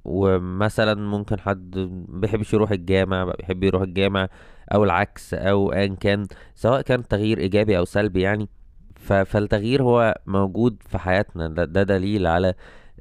ومثلا 0.06 0.96
ممكن 0.96 1.40
حد 1.40 1.72
بيحبش 2.10 2.54
يروح 2.54 2.72
الجامع 2.72 3.34
بيحب 3.40 3.64
يروح 3.64 3.82
الجامع 3.82 4.28
أو 4.74 4.84
العكس 4.84 5.34
أو 5.34 5.74
ايا 5.74 5.96
كان 5.96 6.28
سواء 6.56 6.82
كان 6.82 7.08
تغيير 7.08 7.40
إيجابي 7.40 7.78
أو 7.78 7.86
سلبي 7.86 8.22
يعني. 8.22 8.50
فالتغيير 8.96 9.84
هو 9.84 10.22
موجود 10.26 10.84
في 10.90 10.98
حياتنا 10.98 11.48
ده, 11.48 11.66
ده 11.66 11.84
دليل 11.84 12.28
على 12.28 12.54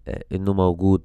آه، 0.08 0.24
إنه 0.32 0.52
موجود. 0.52 1.02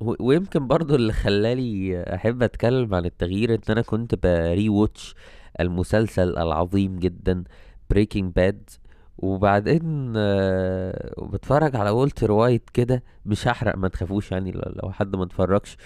ويمكن 0.00 0.66
برضو 0.66 0.94
اللي 0.94 1.12
خلاني 1.12 2.02
أحب 2.14 2.42
أتكلم 2.42 2.94
عن 2.94 3.04
التغيير 3.04 3.54
إن 3.54 3.60
أنا 3.70 3.82
كنت 3.82 4.14
بري 4.14 4.68
ووتش 4.68 5.14
المسلسل 5.60 6.38
العظيم 6.38 6.98
جدا 6.98 7.44
Breaking 7.90 8.32
Bad 8.34 8.70
وبعدين 9.18 10.12
آه، 10.16 11.14
بتفرج 11.22 11.76
على 11.76 11.90
والتر 11.90 12.32
وايت 12.32 12.70
كده 12.70 13.02
مش 13.26 13.48
هحرق 13.48 13.76
ما 13.76 13.88
تخافوش 13.88 14.32
يعني 14.32 14.52
لو 14.52 14.92
حد 14.92 15.16
ما 15.16 15.24
اتفرجش. 15.24 15.76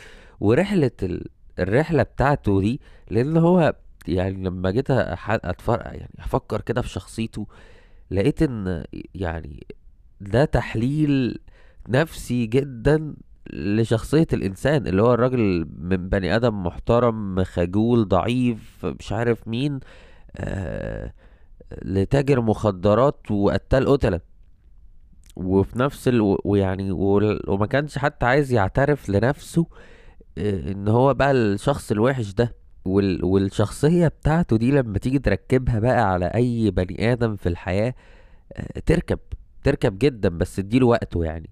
ورحلة 0.41 0.91
ال- 1.03 1.27
الرحلة 1.59 2.03
بتاعته 2.03 2.61
دي 2.61 2.81
لأن 3.11 3.37
هو 3.37 3.75
يعني 4.09 4.45
لما 4.45 4.71
جيت 4.71 4.91
اتفرج 4.91 5.81
يعني 5.85 6.15
أفكر 6.19 6.61
كده 6.61 6.83
في 6.83 6.89
شخصيته 6.89 7.47
لقيت 8.11 8.43
إن 8.43 8.85
يعني 9.15 9.67
ده 10.21 10.45
تحليل 10.45 11.39
نفسي 11.89 12.47
جدا 12.47 13.15
لشخصية 13.53 14.27
الإنسان 14.33 14.87
اللي 14.87 15.03
هو 15.03 15.15
الراجل 15.15 15.69
من 15.79 16.09
بني 16.09 16.37
آدم 16.37 16.63
محترم 16.63 17.45
خجول 17.45 18.09
ضعيف 18.09 18.87
مش 18.87 19.13
عارف 19.13 19.49
مين 19.49 19.81
آه 20.37 21.13
لتاجر 21.85 22.41
مخدرات 22.41 23.31
وقتال 23.31 23.89
قتلة. 23.89 24.21
وفي 25.37 25.79
نفس 25.79 26.09
ال... 26.09 26.37
ويعني 26.45 26.91
وال- 26.93 27.51
وما 27.51 27.67
كانش 27.67 27.99
حتى 27.99 28.27
عايز 28.27 28.53
يعترف 28.53 29.09
لنفسه 29.11 29.67
آه، 30.39 30.73
إن 30.73 30.89
هو 30.89 31.15
بقى 31.15 31.31
الشخص 31.33 31.91
الوحش 31.93 32.33
ده. 32.33 32.55
وال... 32.85 33.25
والشخصية 33.25 34.09
بتاعته 34.09 34.57
دي 34.57 34.71
لما 34.71 34.99
تيجي 34.99 35.19
تركبها 35.19 35.79
بقى 35.79 36.13
على 36.13 36.27
أي 36.27 36.71
بني 36.71 37.13
آدم 37.13 37.37
في 37.37 37.49
الحياة 37.49 37.95
آه، 38.53 38.81
تركب 38.87 39.19
تركب 39.65 39.99
جدا 39.99 40.29
بس 40.29 40.59
اديله 40.59 40.87
وقته 40.87 41.25
يعني. 41.25 41.51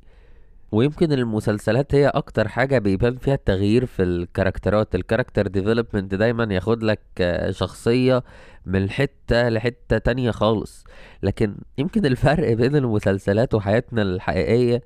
ويمكن 0.75 1.13
المسلسلات 1.13 1.95
هي 1.95 2.09
أكتر 2.09 2.49
حاجة 2.49 2.79
بيبان 2.79 3.17
فيها 3.17 3.35
التغيير 3.35 3.87
في 3.87 4.03
الـ 4.03 4.10
characters. 4.10 4.95
الـ 4.95 5.00
character 5.00 5.47
development 5.47 6.15
دايما 6.15 6.55
ياخد 6.55 6.83
لك 6.83 7.01
آه، 7.21 7.51
شخصية 7.51 8.23
من 8.67 8.91
حتة 8.91 9.49
لحتة 9.49 9.99
تانية 9.99 10.31
خالص. 10.31 10.85
لكن 11.23 11.57
يمكن 11.79 12.07
الفرق 12.07 12.53
بين 12.61 12.77
المسلسلات 12.77 13.55
وحياتنا 13.55 14.03
الحقيقية 14.03 14.83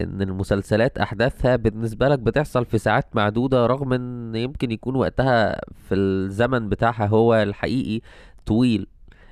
إن 0.00 0.22
المسلسلات 0.22 0.98
أحداثها 0.98 1.56
بالنسبة 1.56 2.08
لك 2.08 2.18
بتحصل 2.18 2.64
في 2.64 2.78
ساعات 2.78 3.16
معدودة 3.16 3.66
رغم 3.66 3.92
إن 3.92 4.34
يمكن 4.36 4.70
يكون 4.70 4.96
وقتها 4.96 5.60
في 5.88 5.94
الزمن 5.94 6.68
بتاعها 6.68 7.06
هو 7.06 7.34
الحقيقي 7.34 8.00
طويل. 8.46 8.86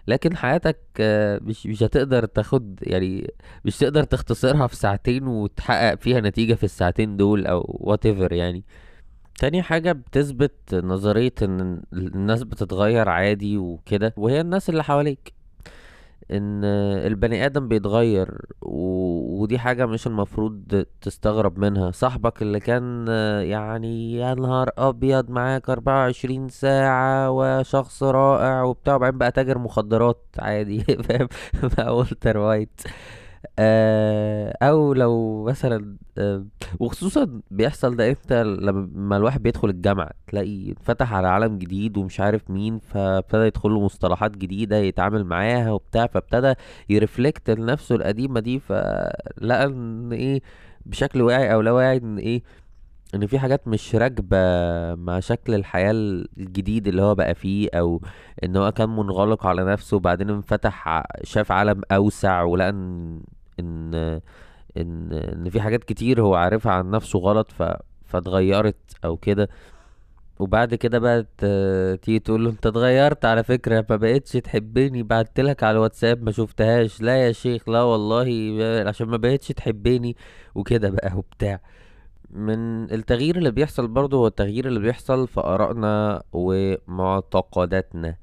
لكن 0.09 0.37
حياتك 0.37 0.79
آه، 1.01 1.39
مش 1.43 1.67
مش 1.67 1.83
هتقدر 1.83 2.25
تاخد 2.27 2.79
يعني 2.83 3.35
مش 3.65 3.79
تقدر 3.79 4.05
تختصرها 4.05 4.67
في 4.67 4.77
ساعتين 4.77 5.27
وتحقق 5.27 5.95
فيها 5.95 6.21
نتيجة 6.21 6.55
في 6.55 6.65
الساعتين 6.65 7.17
دول 7.17 7.47
أو 7.47 7.63
whatever 7.95 8.33
يعني. 8.33 8.65
تاني 9.39 9.63
حاجة 9.63 9.93
بتثبت 9.93 10.75
نظرية 10.75 11.35
إن 11.43 11.83
الناس 11.93 12.43
بتتغير 12.43 13.09
عادي 13.09 13.59
وكده 13.59 14.15
وهي 14.17 14.41
الناس 14.41 14.71
اللي 14.71 14.85
حواليك. 14.85 15.36
إن 16.30 16.64
البني 17.06 17.47
آدم 17.47 17.68
بيتغير 17.68 18.38
و... 18.62 19.42
ودي 19.42 19.59
حاجة 19.59 19.87
مش 19.87 20.06
المفروض 20.06 20.85
تستغرب 21.00 21.59
منها. 21.59 21.90
صاحبك 21.90 22.42
اللي 22.42 22.61
كان 22.61 23.09
يعني 23.42 24.12
يا 24.12 24.35
نهار 24.35 24.71
أبيض 24.78 25.30
معاك 25.30 25.71
24 25.71 26.49
ساعة 26.49 27.30
وشخص 27.30 28.02
رائع 28.02 28.62
وبتاع 28.62 28.95
وبعدين 28.95 29.18
بقى 29.18 29.33
تاجر 29.33 29.59
مخدرات 29.59 30.25
عادي 30.38 30.80
فاهم؟ 31.09 31.28
بقى 31.62 31.97
والتر 31.97 32.38
وايت. 32.38 32.80
آه، 33.59 34.57
أو 34.62 34.95
لو 34.95 35.45
مثلا 35.45 35.97
آه، 36.19 36.45
وخصوصا 36.81 37.40
بيحصل 37.50 37.97
ده 37.97 38.09
إمتى؟ 38.09 38.43
لما 38.45 39.16
الواحد 39.16 39.43
بيدخل 39.43 39.69
الجامعة 39.69 40.11
تلاقي 40.26 40.75
فتح 40.83 41.12
على 41.12 41.28
عالم 41.28 41.59
جديد 41.59 41.97
ومش 41.97 42.21
عارف 42.21 42.50
مين 42.50 42.78
فابتدى 42.78 43.43
يدخل 43.47 43.71
له 43.71 43.81
مصطلحات 43.81 44.37
جديدة 44.37 44.76
يتعامل 44.76 45.25
معاها 45.25 45.71
وبتاع 45.73 46.07
فابتدى 46.07 46.55
يرفلكت 46.88 47.50
لنفسه 47.50 47.95
القديمة 47.95 48.40
دي 48.40 48.59
فلقى 48.61 49.64
إن 49.64 50.12
إيه 50.12 50.43
بشكل 50.87 51.23
واعي 51.23 51.52
أو 51.55 51.61
لا 51.61 51.73
واعي 51.73 51.97
إن 51.97 52.19
إيه 52.19 52.43
إن 53.17 53.27
في 53.27 53.39
حاجات 53.39 53.69
مش 53.69 53.95
راكبة 53.95 54.37
مع 54.95 55.21
شكل 55.21 55.55
الحياة 55.55 55.91
الجديد 56.39 56.89
اللي 56.89 57.03
هو 57.03 57.15
بقى 57.15 57.35
فيه 57.35 57.69
أو 57.75 58.03
إن 58.45 58.57
هو 58.57 58.73
كان 58.73 58.89
منغلق 58.89 59.47
على 59.47 59.65
نفسه 59.65 59.97
وبعدين 59.97 60.31
انفتح 60.31 61.05
شاف 61.25 61.53
عالم 61.53 61.83
أوسع 61.93 62.43
ولقى 62.43 62.69
إن 62.71 63.21
إن 63.61 63.95
إن 64.77 65.13
إن 65.13 65.51
في 65.51 65.61
حاجات 65.61 65.85
كتير 65.85 66.21
هو 66.23 66.35
عارفها 66.35 66.73
عن 66.73 66.91
نفسه 66.91 67.19
غلط 67.19 67.51
ف 67.53 67.63
فاتغيرت 68.07 68.77
أو 69.05 69.17
كده. 69.17 69.49
وبعد 70.39 70.75
كده 70.75 70.99
بقى 70.99 71.27
تيجي 72.03 72.19
تقول 72.19 72.45
له 72.45 72.51
أنت 72.51 72.67
اتغيرت 72.67 73.25
على 73.25 73.45
فكرة 73.45 73.87
ما 73.91 73.97
بقتش 73.97 74.33
تحبني 74.33 75.03
بعتلك 75.03 75.63
على 75.63 75.77
الواتساب 75.77 76.23
ما 76.23 76.31
شفتهاش. 76.33 77.01
لا 77.03 77.27
يا 77.27 77.33
شيخ 77.33 77.69
لا 77.69 77.83
والله 77.83 78.27
عشان 78.89 79.09
ما 79.09 79.17
بقتش 79.17 79.49
تحبني 79.49 80.17
وكده 80.55 80.91
بقى 80.91 81.13
وبتاع. 81.17 81.61
من 82.30 82.85
التغيير 82.92 83.37
اللي 83.37 83.50
بيحصل 83.50 83.88
برضه 83.88 84.16
هو 84.16 84.26
التغيير 84.26 84.66
اللي 84.68 84.80
بيحصل 84.80 85.28
في 85.28 85.40
آرائنا 85.40 86.23
ومعتقداتنا. 86.33 88.16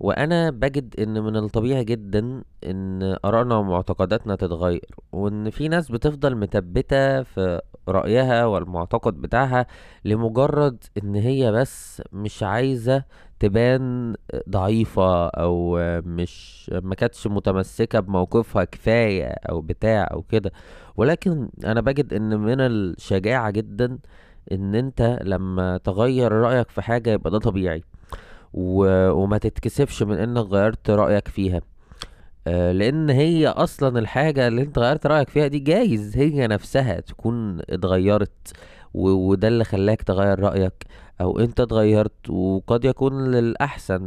وأنا 0.00 0.50
بجد 0.50 1.00
إن 1.00 1.22
من 1.22 1.36
الطبيعي 1.36 1.84
جدا 1.84 2.42
إن 2.66 3.16
آرائنا 3.24 3.56
ومعتقداتنا 3.56 4.36
تتغير 4.36 4.94
وإن 5.12 5.50
في 5.50 5.68
ناس 5.68 5.90
بتفضل 5.90 6.36
متبتة 6.36 7.22
في 7.22 7.60
رأيها 7.88 8.46
والمعتقد 8.46 9.14
بتاعها 9.20 9.66
لمجرد 10.04 10.84
إن 11.02 11.14
هي 11.14 11.52
بس 11.52 12.02
مش 12.12 12.42
عايزة 12.42 13.04
تبان 13.40 14.14
ضعيفة 14.48 15.26
أو 15.28 15.78
مش 16.06 16.70
ما 16.82 16.94
كانتش 16.94 17.26
متمسكة 17.26 18.00
بموقفها 18.00 18.64
كفاية 18.64 19.26
أو 19.26 19.60
بتاع 19.60 20.08
أو 20.12 20.22
كده. 20.22 20.52
ولكن 20.96 21.48
أنا 21.64 21.80
بجد 21.80 22.12
إن 22.14 22.38
من 22.40 22.60
الشجاعة 22.60 23.50
جدا 23.50 23.98
إن 24.52 24.74
أنت 24.74 25.18
لما 25.22 25.76
تغير 25.84 26.32
رأيك 26.32 26.70
في 26.70 26.82
حاجة 26.82 27.10
يبقى 27.10 27.30
ده 27.30 27.38
طبيعي. 27.38 27.82
و... 28.54 28.86
وما 29.10 29.38
تتكسفش 29.38 30.02
من 30.02 30.16
إنك 30.18 30.46
غيرت 30.46 30.90
رأيك 30.90 31.28
فيها. 31.28 31.60
آه، 32.46 32.72
لأن 32.72 33.10
هي 33.10 33.46
أصلا 33.48 33.98
الحاجة 33.98 34.48
اللي 34.48 34.62
أنت 34.62 34.78
غيرت 34.78 35.06
رأيك 35.06 35.28
فيها 35.28 35.46
دي 35.46 35.58
جايز 35.58 36.16
هي 36.16 36.46
نفسها 36.46 37.00
تكون 37.00 37.60
اتغيرت. 37.70 38.52
و... 38.94 39.08
وده 39.10 39.48
اللي 39.48 39.64
خلاك 39.64 40.02
تغير 40.02 40.40
رأيك. 40.40 40.72
أو 41.20 41.38
أنت 41.38 41.60
اتغيرت 41.60 42.30
وقد 42.30 42.84
يكون 42.84 43.30
للأحسن 43.30 44.02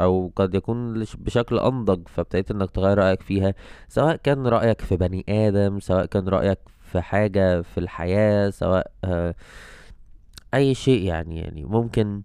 أو 0.00 0.32
قد 0.36 0.54
يكون 0.54 1.04
بشكل 1.18 1.58
أنضج 1.58 2.08
فابتديت 2.08 2.50
إنك 2.50 2.70
تغير 2.70 2.98
رأيك 2.98 3.22
فيها 3.22 3.54
سواء 3.88 4.16
كان 4.16 4.46
رأيك 4.46 4.80
في 4.80 4.96
بني 4.96 5.24
آدم 5.28 5.80
سواء 5.80 6.06
كان 6.06 6.28
رأيك 6.28 6.58
في 6.92 7.00
حاجة 7.00 7.62
في 7.62 7.78
الحياة 7.78 8.50
سواء 8.50 8.90
آه، 9.04 9.34
أي 10.54 10.74
شيء 10.74 11.02
يعني 11.02 11.38
يعني 11.40 11.64
ممكن 11.64 12.22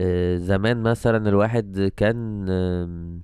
آه، 0.00 0.36
زمان 0.36 0.82
مثلا 0.82 1.28
الواحد 1.28 1.92
كان 1.96 2.46
آه، 2.50 3.20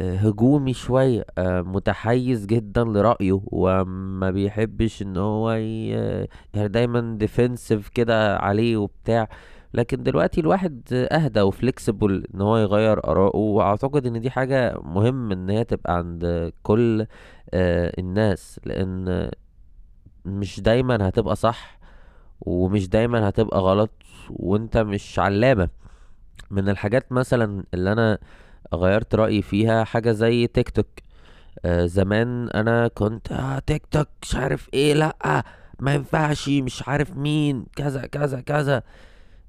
هجومي 0.00 0.72
شوية 0.72 1.24
متحيز 1.38 2.46
جدا 2.46 2.84
لرأيه 2.84 3.40
وما 3.44 4.30
بيحبش 4.30 5.02
إن 5.02 5.16
هو. 5.16 5.50
يعني 5.50 6.28
دايما 6.68 7.16
defensive 7.18 7.88
كده 7.88 8.36
عليه 8.36 8.76
وبتاع 8.76 9.28
لكن 9.74 10.02
دلوقتي 10.02 10.40
الواحد 10.40 10.82
أهدى 11.12 11.40
و 11.40 11.50
flexible 11.50 12.26
إن 12.34 12.40
هو 12.40 12.56
يغير 12.58 13.04
آراءه 13.04 13.36
وأعتقد 13.36 14.06
إن 14.06 14.20
دي 14.20 14.30
حاجة 14.30 14.78
مهم 14.82 15.32
إن 15.32 15.50
هي 15.50 15.64
تبقى 15.64 15.96
عند 15.96 16.52
كل 16.62 17.06
آه، 17.54 17.92
الناس 17.98 18.60
لأن 18.64 19.30
مش 20.24 20.60
دايما 20.60 21.08
هتبقى 21.08 21.36
صح 21.36 21.78
ومش 22.40 22.88
دايما 22.88 23.28
هتبقى 23.28 23.60
غلط 23.60 23.90
وأنت 24.30 24.76
مش 24.78 25.18
علامة. 25.18 25.68
من 26.50 26.68
الحاجات 26.68 27.12
مثلا 27.12 27.64
اللي 27.74 27.92
أنا 27.92 28.18
غيرت 28.74 29.14
رأيي 29.14 29.42
فيها 29.42 29.84
حاجة 29.84 30.12
زي 30.12 30.46
تيك 30.46 30.70
توك. 30.70 30.86
آه 31.64 31.86
زمان 31.86 32.48
أنا 32.50 32.88
كنت 32.88 33.32
آه 33.32 33.58
تيك 33.58 33.86
توك 33.86 34.08
مش 34.22 34.34
عارف 34.36 34.68
إيه 34.74 34.94
لأ 34.94 35.44
ما 35.80 35.94
ينفعش 35.94 36.48
مش 36.48 36.88
عارف 36.88 37.16
مين 37.16 37.66
كذا 37.76 38.06
كذا 38.06 38.40
كذا. 38.40 38.82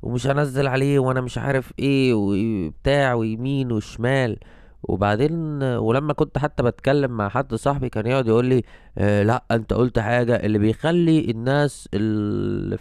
ومش 0.03 0.27
هنزل 0.27 0.67
عليه 0.67 1.00
وأنا 1.00 1.22
مش 1.22 1.38
عارف 1.38 1.74
إيه 1.79 2.13
وبتاع 2.13 3.13
ويمين 3.13 3.72
وشمال. 3.72 4.38
وبعدين 4.83 5.63
ولما 5.63 6.13
كنت 6.13 6.38
حتى 6.38 6.63
بتكلم 6.63 7.12
مع 7.12 7.29
حد 7.29 7.55
صاحبي 7.55 7.89
كان 7.89 8.07
يقعد 8.07 8.27
يقول 8.27 8.45
لي 8.45 8.63
آه 8.97 9.23
لا 9.23 9.43
انت 9.51 9.73
قلت 9.73 10.00
حاجة 10.00 10.35
اللي 10.35 10.59
بيخلي 10.59 11.31
الناس 11.31 11.89
اللي 11.93 12.77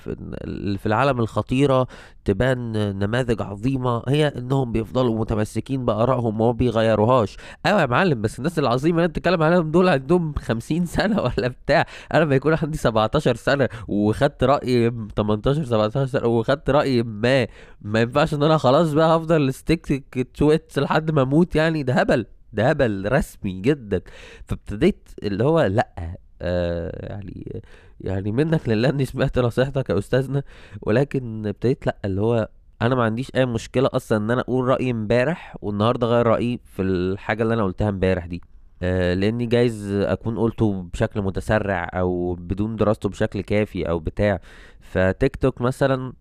في 0.79 0.87
العالم 0.87 1.21
الخطيرة 1.21 1.87
تبان 2.25 2.73
نماذج 2.99 3.43
عظيمة 3.43 4.03
هي 4.09 4.29
انهم 4.29 4.73
بيفضلوا 4.73 5.19
متمسكين 5.21 5.85
بآرائهم 5.85 6.41
وما 6.41 6.53
بيغيروهاش. 6.53 7.37
أيوه 7.67 7.81
يا 7.81 7.87
معلم 7.87 8.23
بس 8.23 8.39
الناس 8.39 8.59
العظيمة 8.59 8.97
اللي 8.97 9.07
انت 9.07 9.17
بتتكلم 9.19 9.43
عليهم 9.43 9.71
دول 9.71 9.89
عندهم 9.89 10.35
خمسين 10.39 10.87
سنة 10.87 11.21
ولا 11.23 11.49
بتاع. 11.49 11.87
أنا 12.15 12.25
لما 12.25 12.35
يكون 12.35 12.55
عندي 12.63 12.79
17 12.79 13.35
سنة 13.37 13.69
وخدت 13.89 14.45
رأي 14.45 14.91
18 15.17 15.65
17 15.65 16.07
سنة 16.07 16.27
وخدت 16.29 16.71
رأي 16.71 17.03
ما 17.03 17.47
ما 17.81 18.01
ينفعش 18.01 18.35
إن 18.35 18.43
أنا 18.43 18.57
خلاص 18.59 18.93
بقى 18.93 19.17
هفضل 19.17 19.55
ستيك 19.55 20.29
تويت 20.35 20.79
لحد 20.79 21.11
ما 21.11 21.23
أموت 21.23 21.57
يعني؟ 21.57 21.83
ده 21.83 21.93
هبل. 21.95 22.27
ده 22.53 22.71
هبل 22.71 23.13
رسمي 23.13 23.61
جدا. 23.61 24.01
فابتديت 24.47 25.09
اللي 25.23 25.45
هو 25.45 25.61
لأ 25.61 26.17
آه 26.43 27.07
يعني 27.13 27.63
يعني 28.01 28.33
منك 28.33 28.69
لله 28.69 28.89
أني 28.89 29.05
سمعت 29.05 29.39
نصيحتك 29.39 29.91
يا 29.91 29.99
أستاذنا 29.99 30.43
ولكن 30.83 31.47
ابتديت 31.47 31.87
لأ 31.87 31.97
اللي 32.05 32.21
هو 32.21 32.49
أنا 32.83 32.95
ما 32.95 33.03
عنديش 33.05 33.31
أي 33.37 33.47
مشكلة 33.47 33.89
أصلا 33.93 34.19
إن 34.19 34.31
أنا 34.31 34.41
أقول 34.41 34.65
رأيي 34.69 34.91
امبارح 34.91 35.57
والنهاردة 35.63 36.07
أغير 36.07 36.27
رأيي 36.27 36.61
في 36.65 36.83
الحاجة 36.83 37.43
اللي 37.43 37.55
أنا 37.55 37.65
قلتها 37.65 37.89
امبارح 37.89 38.27
دي. 38.27 38.43
آه 38.83 39.15
لأني 39.15 39.47
جايز 39.47 39.91
أكون 39.93 40.39
قلته 40.39 40.83
بشكل 40.83 41.23
متسرع 41.23 41.91
أو 41.95 42.35
بدون 42.35 42.77
دراسته 42.77 43.09
بشكل 43.09 43.41
كافي 43.41 43.89
أو 43.89 43.99
بتاع. 43.99 44.41
فتيك 44.81 45.37
توك 45.37 45.61
مثلا 45.61 46.13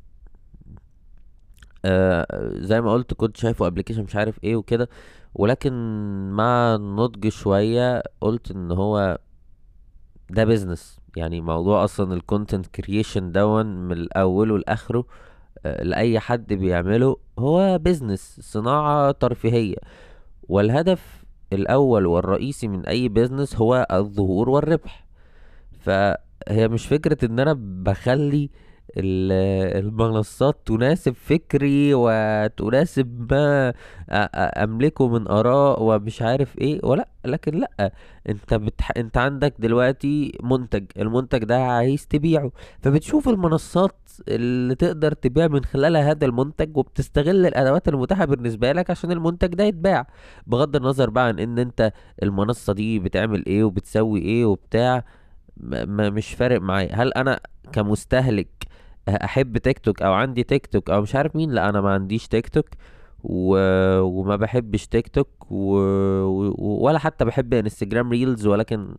آه 1.85 2.27
زي 2.55 2.81
ما 2.81 2.93
قلت 2.93 3.13
كنت 3.13 3.37
شايفه 3.37 3.67
application 3.67 4.03
مش 4.03 4.15
عارف 4.15 4.43
إيه 4.43 4.55
وكده. 4.55 4.89
ولكن 5.35 5.73
مع 6.31 6.75
النضج 6.75 7.27
شوية 7.27 8.03
قلت 8.21 8.51
إن 8.51 8.71
هو 8.71 9.17
ده 10.29 10.43
business 10.45 10.99
يعني 11.17 11.41
موضوع 11.41 11.83
أصلا 11.83 12.13
ال 12.13 12.20
content 12.20 12.67
creation 12.67 13.31
دون 13.31 13.65
من 13.65 13.91
الأول 13.91 14.51
والاخره 14.51 15.05
آه، 15.65 15.83
لأي 15.83 16.19
حد 16.19 16.53
بيعمله 16.53 17.17
هو 17.39 17.77
business 17.77 18.39
صناعة 18.41 19.11
ترفيهية. 19.11 19.75
والهدف 20.49 21.23
الأول 21.53 22.05
والرئيسي 22.05 22.67
من 22.67 22.85
أي 22.85 23.09
business 23.09 23.55
هو 23.55 23.87
الظهور 23.91 24.49
والربح. 24.49 25.07
فهي 25.79 26.67
مش 26.67 26.85
فكرة 26.87 27.25
إن 27.25 27.39
أنا 27.39 27.53
بخلي 27.57 28.43
ال- 28.45 28.49
المنصات 28.97 30.57
تناسب 30.65 31.13
فكري 31.13 31.93
وتناسب 31.93 33.33
ما 33.33 33.73
أملكه 34.63 35.07
من 35.07 35.27
آراء 35.27 35.83
ومش 35.83 36.21
عارف 36.21 36.57
إيه 36.57 36.79
ولا 36.83 37.07
لكن 37.25 37.59
لأ 37.59 37.91
أنت 38.29 38.53
بتح... 38.53 38.91
أنت 38.97 39.17
عندك 39.17 39.53
دلوقتي 39.59 40.37
منتج 40.43 40.85
المنتج 40.97 41.43
ده 41.43 41.57
عايز 41.57 42.07
تبيعه 42.07 42.51
فبتشوف 42.81 43.29
المنصات 43.29 43.95
اللي 44.27 44.75
تقدر 44.75 45.13
تبيع 45.13 45.47
من 45.47 45.63
خلالها 45.65 46.11
هذا 46.11 46.25
المنتج 46.25 46.77
وبتستغل 46.77 47.45
الأدوات 47.45 47.87
المتاحة 47.87 48.25
بالنسبة 48.25 48.71
لك 48.71 48.89
عشان 48.89 49.11
المنتج 49.11 49.47
ده 49.47 49.63
يتباع. 49.63 50.07
بغض 50.47 50.75
النظر 50.75 51.09
بقى 51.09 51.27
عن 51.27 51.39
إن 51.39 51.59
أنت 51.59 51.93
المنصة 52.23 52.73
دي 52.73 52.99
بتعمل 52.99 53.45
إيه 53.45 53.63
وبتسوي 53.63 54.19
إيه 54.21 54.45
وبتاع 54.45 55.03
ما- 55.57 56.09
مش 56.09 56.33
فارق 56.33 56.61
معايا. 56.61 56.95
هل 56.95 57.13
أنا 57.13 57.39
كمستهلك 57.73 58.47
أحب 59.09 59.57
تيك 59.57 59.79
توك 59.79 60.01
أو 60.01 60.13
عندي 60.13 60.43
تيك 60.43 60.65
توك 60.67 60.89
أو 60.89 61.01
مش 61.01 61.15
عارف 61.15 61.35
مين 61.35 61.51
لا 61.51 61.69
أنا 61.69 61.81
ما 61.81 61.89
عنديش 61.93 62.27
تيك 62.27 62.49
توك 62.49 62.65
و... 63.23 63.57
وما 64.01 64.35
بحبش 64.35 64.87
تيك 64.87 65.07
توك 65.07 65.51
و... 65.51 65.75
و... 66.23 66.53
ولا 66.85 66.99
حتى 66.99 67.25
بحب 67.25 67.53
إنستجرام 67.53 68.09
reels 68.11 68.47
ولكن 68.47 68.95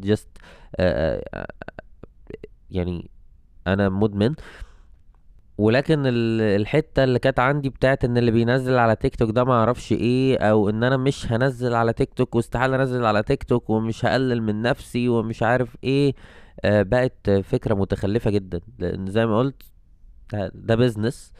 just 0.00 0.28
يعني 2.70 3.10
أنا 3.66 3.88
مدمن. 3.88 4.34
ولكن 5.58 6.06
ال- 6.06 6.40
الحتة 6.60 7.04
اللي 7.04 7.18
كانت 7.18 7.38
عندي 7.40 7.68
بتاعت 7.68 8.04
إن 8.04 8.18
اللي 8.18 8.30
بينزل 8.30 8.78
على 8.78 8.96
تيك 8.96 9.16
توك 9.16 9.30
ده 9.30 9.44
ما 9.44 9.52
أعرفش 9.54 9.92
إيه 9.92 10.38
أو 10.38 10.68
إن 10.70 10.84
أنا 10.84 10.96
مش 10.96 11.32
هنزل 11.32 11.74
على 11.74 11.92
تيك 11.92 12.14
توك 12.14 12.34
واستحالة 12.34 12.76
أنزل 12.76 13.04
على 13.06 13.22
تيك 13.22 13.44
توك 13.44 13.70
ومش 13.70 14.04
هقلل 14.04 14.42
من 14.42 14.62
نفسي 14.62 15.08
ومش 15.08 15.42
عارف 15.42 15.76
إيه. 15.84 16.08
آه، 16.08 16.14
بقت 16.64 17.30
فكرة 17.30 17.74
متخلفة 17.74 18.30
جدا 18.30 18.60
لأن 18.78 19.10
زي 19.10 19.26
ما 19.26 19.38
قلت 19.38 19.62
ده, 20.54 20.74
business 20.74 21.32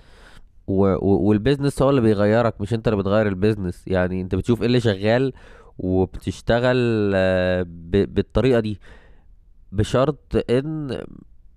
وال 0.66 0.90
business 0.90 1.83
هو 1.83 1.90
اللي 1.90 2.01
بيغيرك 2.01 2.61
مش 2.61 2.75
أنت 2.75 2.88
اللي 2.88 2.98
بتغير 2.98 3.29
ال 3.29 3.35
business 3.35 3.88
يعني 3.88 4.20
أنت 4.20 4.35
بتشوف 4.35 4.61
إيه 4.61 4.66
اللي 4.66 4.81
شغال 4.81 5.33
وبتشتغل 5.79 7.12
آه، 7.14 7.66
بالطريقة 7.68 8.61
دي. 8.61 8.81
بشرط 9.72 10.44
إن 10.51 11.05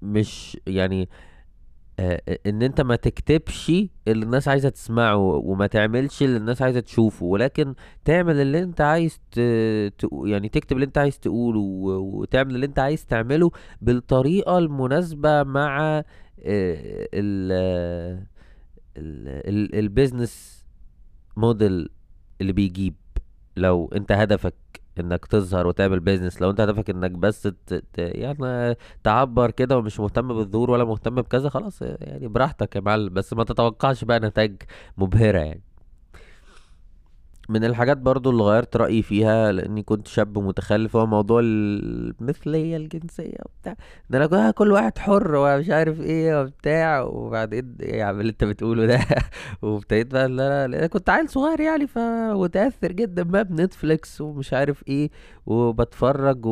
مش 0.02 0.58
يعني 0.68 1.02
آه، 1.02 1.08
إن 2.00 2.64
أنت 2.64 2.82
ما 2.82 2.96
تكتبش 2.96 3.70
اللي 4.08 4.26
الناس 4.26 4.48
عايزة 4.48 4.70
تسمعه 4.70 5.18
وما 5.18 5.68
تعملش 5.68 6.24
اللي 6.24 6.38
الناس 6.38 6.62
عايزة 6.62 6.80
تشوفه 6.80 7.26
ولكن 7.26 7.74
تعمل 8.06 8.36
اللي 8.42 8.64
أنت 8.64 8.82
عايز 8.82 9.20
ت... 9.32 9.38
يعني 10.26 10.50
تكتب 10.50 10.76
اللي 10.76 10.86
أنت 10.86 10.98
عايز 10.98 11.20
تقوله. 11.20 11.60
وتعمل 11.60 12.56
اللي 12.56 12.66
أنت 12.66 12.80
عايز 12.80 13.06
تعمله 13.06 13.52
بالطريقة 13.82 14.58
المناسبة 14.58 15.44
مع 15.44 16.04
آه، 16.44 17.08
ال 17.14 17.52
ال 19.76 19.86
business 19.86 20.66
model 21.38 21.90
اللي 22.42 22.54
بيجيب 22.54 22.96
لو 23.58 23.90
أنت 23.96 24.12
هدفك 24.12 24.54
إنك 25.00 25.26
تظهر 25.26 25.68
وتعمل 25.68 26.00
business 26.00 26.42
لو 26.42 26.50
أنت 26.50 26.62
هدفك 26.62 26.90
إنك 26.90 27.12
بس 27.12 27.42
ت... 27.44 27.74
ت... 27.74 27.98
يعني 27.98 28.76
تعبر 29.04 29.52
كده 29.52 29.78
ومش 29.78 30.00
مهتم 30.00 30.28
بالظهور 30.28 30.72
ولا 30.72 30.84
مهتم 30.86 31.16
بكذا 31.16 31.50
خلاص 31.50 31.82
يعني 31.82 32.28
براحتك 32.28 32.76
يا 32.76 32.82
معلم 32.82 33.14
بس 33.14 33.34
ما 33.34 33.44
تتوقعش 33.44 34.04
بقى 34.04 34.20
نتائج 34.20 34.56
مبهرة 34.98 35.40
يعني. 35.40 35.62
من 37.50 37.64
الحاجات 37.64 37.98
برضو 37.98 38.30
اللي 38.30 38.44
غيرت 38.44 38.78
رأيي 38.78 39.02
فيها 39.02 39.52
لأني 39.52 39.84
كنت 39.84 40.08
شاب 40.08 40.38
متخلف 40.40 40.96
هو 40.96 41.06
موضوع 41.06 41.42
المثلية 41.44 42.78
الجنسية 42.78 43.38
وبتاع. 43.46 43.76
ده 44.10 44.18
أنا 44.18 44.28
كنت 44.28 44.58
كل 44.58 44.72
واحد 44.72 44.98
حر 44.98 45.36
ومش 45.36 45.70
عارف 45.70 46.02
إيه 46.02 46.42
وبتاع. 46.42 47.02
وبعدين 47.02 47.76
إيه 47.82 47.96
يا 48.00 48.06
عم 48.06 48.20
اللي 48.20 48.30
أنت 48.32 48.44
بتقوله 48.44 48.86
ده. 48.86 49.00
وابتديت 49.62 50.08
بقى 50.14 50.28
لا 50.30 50.68
لأن 50.68 50.86
كنت 50.88 51.10
عيل 51.10 51.30
صغير 51.30 51.60
يعني 51.60 51.88
فمتأثر 51.88 52.92
جدا 52.92 53.24
بقى 53.24 53.44
بنتفليكس 53.44 54.22
ومش 54.22 54.54
عارف 54.54 54.84
إيه 54.88 55.10
وبتفرج 55.46 56.46
و 56.46 56.50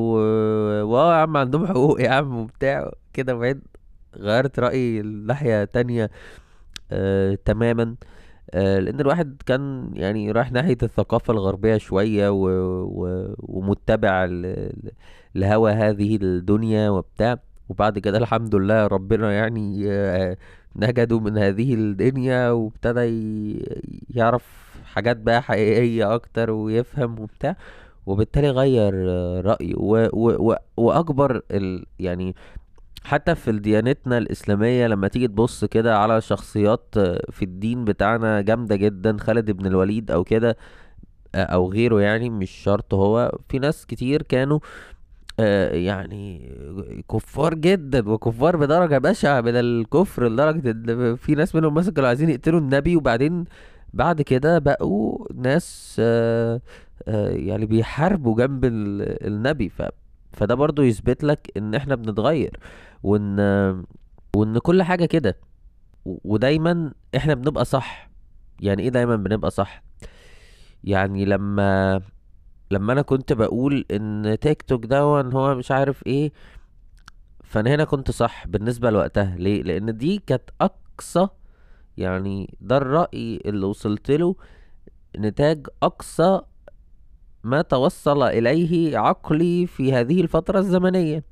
واو 0.83 1.11
يا 1.11 1.15
عم 1.15 1.37
عندهم 1.37 1.67
حقوق 1.67 2.01
يا 2.01 2.09
عم 2.09 2.37
وبتاع 2.37 2.91
كده. 3.13 3.33
بعدين 3.33 3.61
غيرت 4.17 4.59
رأيي 4.59 5.01
لناحية 5.01 5.63
تانية 5.63 6.09
آه 6.91 7.35
تماما. 7.45 7.83
آه 7.83 7.95
لأن 8.53 8.99
الواحد 8.99 9.41
كان 9.45 9.89
يعني 9.93 10.31
رايح 10.31 10.51
ناحية 10.51 10.77
الثقافة 10.83 11.33
الغربية 11.33 11.77
شوية 11.77 12.29
و... 12.29 12.47
و... 12.83 13.35
ومتبع 13.39 14.25
ل... 14.25 14.69
لهوى 15.35 15.71
هذه 15.71 16.15
الدنيا 16.21 16.89
وبتاع 16.89 17.37
وبعد 17.69 17.99
كده 17.99 18.17
الحمد 18.17 18.55
لله 18.55 18.87
ربنا 18.87 19.33
يعني 19.33 19.91
آه 19.91 20.37
نجده 20.75 21.19
من 21.19 21.37
هذه 21.37 21.73
الدنيا 21.73 22.51
وابتدى. 22.51 23.03
يعرف 24.09 24.43
حاجات 24.85 25.17
بقى 25.17 25.41
حقيقية 25.41 26.15
أكتر 26.15 26.51
ويفهم 26.51 27.19
وبتاع 27.19 27.55
وبالتالي 28.05 28.49
غير 28.49 28.93
آه، 29.11 29.41
رأيه 29.41 29.73
و... 29.77 30.09
و... 30.13 30.51
و... 30.51 30.55
وأكبر 30.77 31.41
ال... 31.51 31.85
يعني 31.99 32.35
حتى 33.03 33.35
في 33.35 33.51
ديانتنا 33.51 34.17
الإسلامية 34.17 34.87
لما 34.87 35.07
تيجي 35.07 35.27
تبص 35.27 35.65
كده 35.65 35.97
على 35.97 36.21
شخصيات 36.21 36.85
آه، 36.97 37.21
في 37.31 37.45
الدين 37.45 37.85
بتاعنا 37.85 38.41
جامدة 38.41 38.75
جدا 38.75 39.17
خالد 39.19 39.51
بن 39.51 39.65
الوليد 39.65 40.11
أو 40.11 40.23
كده 40.23 40.57
آه، 41.35 41.43
أو 41.43 41.71
غيره 41.71 42.01
يعني 42.01 42.29
مش 42.29 42.51
شرط 42.51 42.93
هو. 42.93 43.37
في 43.49 43.59
ناس 43.59 43.85
كتير 43.85 44.21
كانوا 44.21 44.59
آه، 45.39 45.71
يعني 45.73 46.51
كفار 47.11 47.53
جدا 47.53 48.09
وكفار 48.09 48.57
بدرجة 48.57 48.97
بشعة 48.97 49.41
من 49.41 49.55
الكفر 49.55 50.27
لدرجة 50.29 50.71
إن 50.71 51.15
في 51.15 51.35
ناس 51.35 51.55
منهم 51.55 51.73
مثلا 51.73 51.93
كانوا 51.93 52.07
عايزين 52.09 52.29
يقتلوا 52.29 52.59
النبي 52.59 52.95
وبعدين 52.95 53.45
بعد 53.93 54.21
كده 54.21 54.59
بقوا 54.59 55.27
ناس 55.35 55.95
يعني 57.07 57.65
بيحاربوا 57.65 58.35
جنب 58.37 58.65
ال- 58.65 59.27
النبي. 59.27 59.69
ف 59.69 59.81
فده 60.33 60.55
برضو 60.55 60.81
يثبت 60.81 61.23
لك 61.23 61.51
إن 61.57 61.75
إحنا 61.75 61.95
بنتغير. 61.95 62.59
وإن 63.03 63.39
وإن 64.35 64.57
كل 64.57 64.83
حاجة 64.83 65.05
كده. 65.05 65.37
ودايما 66.05 66.91
إحنا 67.15 67.33
بنبقى 67.33 67.65
صح. 67.65 68.09
يعني 68.59 68.83
إيه 68.83 68.89
دايما 68.89 69.15
بنبقى 69.15 69.51
صح؟ 69.51 69.83
يعني 70.83 71.25
لما 71.25 72.01
لما 72.71 72.93
أنا 72.93 73.01
كنت 73.01 73.33
بقول 73.33 73.85
إن 73.91 74.37
تيك 74.41 74.61
توك 74.61 74.85
ده 74.85 74.99
هو 75.01 75.55
مش 75.55 75.71
عارف 75.71 76.07
إيه 76.07 76.31
فأنا 77.43 77.75
هنا 77.75 77.83
كنت 77.83 78.11
صح 78.11 78.47
بالنسبة 78.47 78.89
لوقتها. 78.89 79.35
ليه؟ 79.37 79.63
لأن 79.63 79.97
دي 79.97 80.17
كانت 80.27 80.49
أقصى 80.61 81.27
يعني 81.97 82.57
ده 82.61 82.77
الرأي 82.77 83.41
اللي 83.45 83.65
وصلت 83.65 84.11
له 84.11 84.35
نتاج 85.17 85.67
أقصى 85.83 86.41
ما 87.43 87.61
توصل 87.61 88.23
إليه 88.23 88.97
عقلي 88.97 89.67
في 89.67 89.93
هذه 89.93 90.21
الفترة 90.21 90.59
الزمنية. 90.59 91.23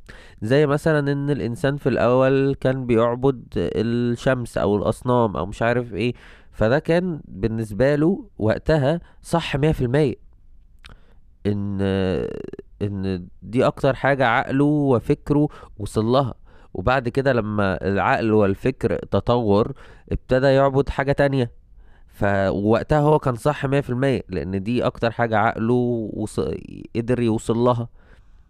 زي 0.42 0.68
مثلا 0.68 1.12
إن 1.12 1.30
الإنسان 1.30 1.78
في 1.78 1.90
الأول 1.90 2.56
كان 2.56 2.86
بيعبد 2.86 3.44
الشمس 3.56 4.58
أو 4.58 4.76
الأصنام 4.78 5.38
أو 5.38 5.46
مش 5.46 5.62
عارف 5.62 5.94
إيه 5.94 6.14
فده 6.52 6.80
كان 6.80 7.22
بالنسبة 7.28 7.96
له 7.96 8.26
وقتها 8.38 9.02
صح 9.22 9.56
مية 9.56 9.72
في 9.72 9.82
المية. 9.82 10.16
إن 11.46 11.82
إن 12.82 13.28
دي 13.42 13.66
أكتر 13.68 13.94
حاجة 13.94 14.28
عقله 14.28 14.66
وفكره 14.66 15.48
وصل 15.78 16.06
لها. 16.06 16.34
وبعد 16.74 17.10
كده 17.10 17.34
لما 17.34 17.88
العقل 17.88 18.32
والفكر 18.32 18.96
تطور 18.96 19.74
ابتدى 20.12 20.48
يعبد 20.48 20.90
حاجة 20.90 21.12
تانية. 21.12 21.61
فوقتها 22.14 23.00
هو 23.00 23.20
كان 23.20 23.36
صح 23.36 23.66
مية 23.66 23.82
في 23.82 23.90
المية 23.90 24.22
لأن 24.30 24.64
دي 24.64 24.86
أكتر 24.86 25.12
حاجة 25.12 25.38
عقله 25.38 26.10
وص... 26.14 26.40
قدر 26.96 27.20
يوصل 27.20 27.58
لها. 27.58 27.88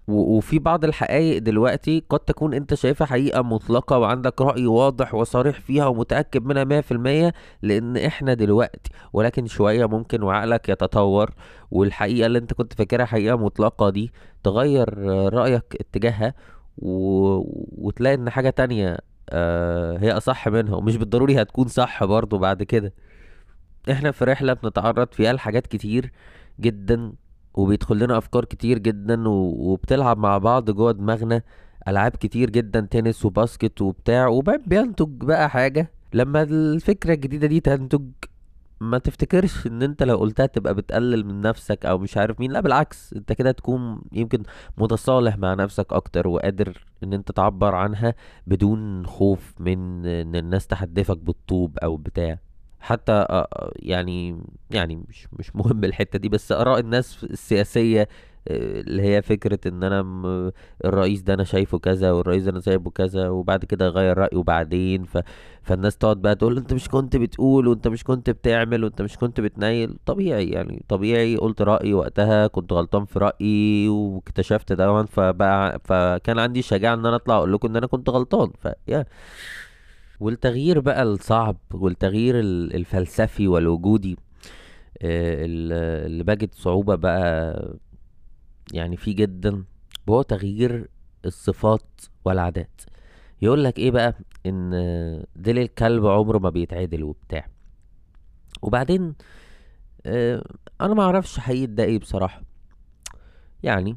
و- 0.08 0.38
وفي 0.38 0.60
بعض 0.60 0.86
الحقائق 0.86 1.38
دلوقتي 1.42 2.04
قد 2.10 2.20
تكون 2.20 2.54
أنت 2.54 2.74
شايفها 2.74 3.08
حقيقة 3.08 3.42
مطلقة 3.42 3.98
وعندك 3.98 4.42
رأي 4.42 4.68
واضح 4.68 5.14
وصريح 5.16 5.60
فيها 5.60 5.86
ومتأكد 5.86 6.46
منها 6.46 6.64
مية 6.64 6.82
في 6.82 6.92
المية 6.92 7.34
لأن 7.62 7.98
إحنا 7.98 8.34
دلوقتي 8.34 8.92
ولكن 9.14 9.48
شوية 9.48 9.86
ممكن 9.86 10.24
وعقلك 10.24 10.70
يتطور 10.70 11.30
والحقيقة 11.72 12.26
اللي 12.26 12.38
أنت 12.40 12.54
كنت 12.54 12.74
فاكرها 12.74 13.06
حقيقة 13.06 13.36
مطلقة 13.38 13.90
دي 13.90 14.12
تغير 14.44 14.98
رأيك 15.34 15.64
اتجاهها 15.80 16.34
و... 16.78 16.88
وتلاقي 17.88 18.16
إن 18.16 18.30
حاجة 18.30 18.50
تانية 18.50 18.98
آه، 19.30 19.98
هي 19.98 20.12
أصح 20.12 20.48
منها 20.48 20.76
ومش 20.76 20.98
بالضروري 20.98 21.42
هتكون 21.42 21.68
صح 21.68 22.04
برضو 22.04 22.38
بعد 22.38 22.64
كده. 22.64 22.94
إحنا 23.92 24.12
في 24.12 24.26
رحلة 24.26 24.54
بنتعرض 24.54 25.08
فيها 25.14 25.34
لحاجات 25.34 25.68
كتير 25.68 26.12
جدا 26.60 27.14
وبيدخل 27.54 28.00
لنا 28.00 28.18
أفكار 28.18 28.46
كتير 28.46 28.78
جدا 28.78 29.24
وبتلعب 29.30 30.18
مع 30.18 30.38
بعض 30.38 30.72
جوه 30.72 30.92
دماغنا 30.92 31.42
ألعاب 31.88 32.12
كتير 32.12 32.50
جدا 32.50 32.80
تنس 32.92 33.26
وباسكت 33.26 33.82
وبتاع. 33.82 34.28
وبينتج 34.28 35.24
بقى 35.24 35.50
حاجة 35.50 35.92
لما 36.14 36.44
الفكرة 36.44 37.14
الجديدة 37.14 37.48
دي 37.48 37.60
تنتج 37.60 38.02
ما 38.82 38.98
تفتكرش 38.98 39.68
إن 39.68 39.84
أنت 39.84 40.04
لو 40.04 40.18
قلتها 40.18 40.46
تبقى 40.46 40.74
بتقلل 40.76 41.26
من 41.26 41.42
نفسك 41.42 41.86
أو 41.86 41.98
مش 41.98 42.18
عارف 42.18 42.40
مين. 42.40 42.52
لا 42.52 42.60
بالعكس 42.62 43.14
أنت 43.14 43.34
كده 43.34 43.52
تكون 43.52 44.02
يمكن 44.12 44.44
متصالح 44.78 45.38
مع 45.38 45.54
نفسك 45.54 45.94
أكتر 45.94 46.28
وقادر 46.28 46.86
إن 47.04 47.14
أنت 47.14 47.32
تعبر 47.32 47.76
عنها 47.76 48.14
بدون 48.48 49.06
خوف 49.06 49.54
من 49.60 50.06
إن 50.06 50.36
الناس 50.36 50.68
تحدفك 50.68 51.18
بالطوب 51.18 51.78
أو 51.78 51.98
بتاع. 51.98 52.40
حتى 52.82 53.12
آه، 53.12 53.48
آه، 53.54 53.72
يعني 53.76 54.44
يعني 54.72 54.96
مش 55.10 55.28
مش 55.34 55.56
مهم 55.56 55.84
الحتة 55.84 56.20
دي 56.20 56.30
بس 56.30 56.52
آراء 56.52 56.80
الناس 56.80 57.24
السياسية 57.24 58.02
آه، 58.48 58.82
اللي 58.82 59.02
هي 59.04 59.22
فكرة 59.22 59.60
إن 59.68 59.84
أنا 59.84 60.02
الرئيس 60.86 61.22
ده 61.22 61.34
أنا 61.34 61.44
شايفه 61.44 61.80
كذا 61.80 62.12
والرئيس 62.12 62.44
ده 62.44 62.52
أنا 62.52 62.60
شايفه 62.62 62.90
كذا 62.92 63.30
وبعد 63.30 63.66
كده 63.66 63.88
أغير 63.88 64.18
رأيه 64.18 64.44
بعدين 64.44 65.04
ف... 65.04 65.18
فالناس 65.64 65.98
تقعد 65.98 66.18
بقى 66.22 66.36
تقول 66.36 66.58
أنت 66.58 66.74
مش 66.74 66.90
كنت 66.90 67.16
بتقول 67.18 67.68
وأنت 67.68 67.88
مش 67.88 68.04
كنت 68.04 68.30
بتعمل 68.30 68.84
وأنت 68.84 69.02
مش 69.02 69.18
كنت 69.18 69.42
بتنيل. 69.42 69.98
طبيعي 70.06 70.50
يعني 70.50 70.86
طبيعي. 70.90 71.36
قلت 71.38 71.62
رأيي 71.62 71.94
وقتها 71.94 72.48
كنت 72.48 72.74
غلطان 72.74 73.06
في 73.06 73.20
رأيي 73.20 73.90
واكتشفت 73.90 74.74
ده 74.74 75.04
فبقى 75.06 75.80
فكان 75.84 76.40
عندي 76.40 76.60
الشجاعة 76.60 76.94
إن 76.94 77.06
أنا 77.06 77.16
أطلع 77.16 77.38
أقول 77.38 77.54
لكم 77.54 77.68
إن 77.68 77.76
أنا 77.76 77.88
كنت 77.88 78.10
غلطان. 78.10 78.52
ف 78.60 78.68
يا 78.88 79.06
والتغيير 80.22 80.80
بقى 80.80 81.04
الصعب 81.04 81.58
والتغيير 81.74 82.40
ال- 82.40 82.76
الفلسفي 82.76 83.48
والوجودي 83.48 84.18
آه، 85.02 85.46
ال- 85.46 86.06
اللي 86.12 86.24
بجد 86.24 86.54
صعوبة 86.54 86.96
بقى 86.96 87.76
يعني 88.74 88.98
فيه 88.98 89.16
جدا 89.16 89.64
وهو 90.08 90.22
تغيير 90.22 90.88
الصفات 91.26 92.02
والعادات. 92.26 92.82
يقول 93.42 93.64
لك 93.64 93.80
إيه 93.80 93.92
بقى؟ 93.92 94.14
إن 94.46 94.72
ديل 95.36 95.60
الكلب 95.60 96.06
عمره 96.06 96.38
ما 96.40 96.50
بيتعدل 96.50 97.04
وبتاع. 97.04 97.48
وبعدين 98.62 99.16
آه، 100.06 100.44
أنا 100.82 100.94
ما 100.94 101.04
أعرفش 101.04 101.40
حقيقة 101.40 101.66
ده 101.72 101.84
إيه 101.84 102.00
بصراحة. 102.00 102.42
يعني 103.64 103.96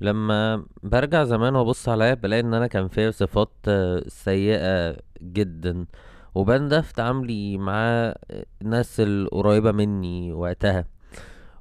لما 0.00 0.64
برجع 0.82 1.24
زمان 1.24 1.56
وابص 1.56 1.88
عليا 1.88 2.14
بلاقي 2.14 2.40
إن 2.40 2.54
أنا 2.54 2.66
كان 2.66 2.88
فيا 2.88 3.10
صفات 3.10 3.52
آه، 3.68 4.02
سيئة 4.08 4.96
جدا. 5.22 5.86
وبان 6.34 6.80
في 6.80 6.92
تعاملي 6.94 7.58
مع 7.58 8.14
الناس 8.62 9.00
القريبة 9.00 9.72
مني 9.72 10.32
وقتها. 10.32 10.84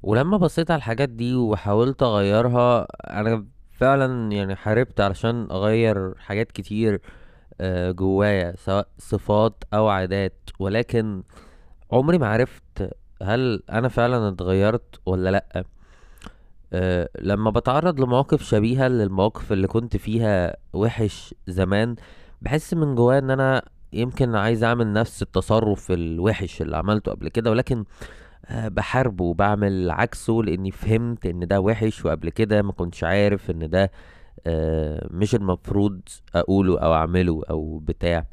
ولما 0.03 0.37
بصيت 0.37 0.71
على 0.71 0.77
الحاجات 0.77 1.09
دي 1.09 1.35
وحاولت 1.35 2.03
أغيرها 2.03 2.87
أنا 3.19 3.45
فعلا 3.71 4.31
يعني 4.31 4.55
حاربت 4.55 5.01
علشان 5.01 5.47
أغير 5.51 6.15
حاجات 6.17 6.51
كتير 6.51 7.01
آه، 7.61 7.91
جوايا 7.91 8.55
سواء 8.57 8.87
صفات 8.97 9.63
أو 9.73 9.87
عادات. 9.87 10.49
ولكن 10.59 11.23
عمري 11.91 12.17
ما 12.17 12.27
عرفت 12.27 12.89
هل 13.23 13.63
أنا 13.69 13.87
فعلا 13.87 14.27
اتغيرت 14.27 14.99
ولا 15.05 15.29
لأ. 15.29 15.63
أه 16.73 17.09
لما 17.21 17.49
بتعرض 17.51 17.99
لمواقف 18.01 18.41
شبيهة 18.43 18.87
للمواقف 18.87 19.51
اللي 19.51 19.67
كنت 19.67 19.97
فيها 19.97 20.55
وحش 20.73 21.35
زمان 21.47 21.95
بحس 22.41 22.73
من 22.73 22.95
جوايا 22.95 23.19
إن 23.19 23.29
أنا 23.31 23.61
يمكن 23.93 24.35
عايز 24.35 24.63
أعمل 24.63 24.93
نفس 24.93 25.21
التصرف 25.21 25.91
الوحش 25.91 26.61
اللي 26.61 26.77
عملته 26.77 27.11
قبل 27.11 27.29
كده 27.29 27.51
ولكن 27.51 27.83
أه 28.45 28.67
بحاربه 28.67 29.23
وبعمل 29.25 29.91
عكسه 29.91 30.33
لإني 30.33 30.71
فهمت 30.71 31.25
إن 31.25 31.47
ده 31.47 31.59
وحش 31.61 32.05
وقبل 32.05 32.29
كده 32.29 32.61
ما 32.61 32.71
كنتش 32.71 33.03
عارف 33.03 33.51
إن 33.51 33.69
ده 33.69 33.91
أه 34.47 35.07
مش 35.11 35.35
المفروض 35.35 36.01
أقوله 36.35 36.79
أو 36.79 36.93
أعمله 36.93 37.41
أو 37.49 37.79
بتاع. 37.79 38.25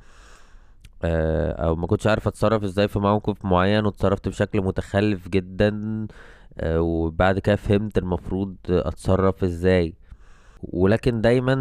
أه 1.02 1.52
أو 1.52 1.76
ما 1.76 1.86
كنتش 1.86 2.06
عارف 2.06 2.28
أتصرف 2.28 2.64
إزاي 2.64 2.88
في 2.88 2.98
موقف 2.98 3.44
معين 3.44 3.86
واتصرفت 3.86 4.28
بشكل 4.28 4.60
متخلف 4.62 5.28
جدا. 5.28 5.68
آه، 5.68 6.06
وبعد 6.64 7.38
كده 7.38 7.56
فهمت 7.56 7.98
المفروض 7.98 8.56
اتصرف 8.68 9.44
إزاي. 9.44 9.94
ولكن 10.62 11.20
دايما 11.20 11.54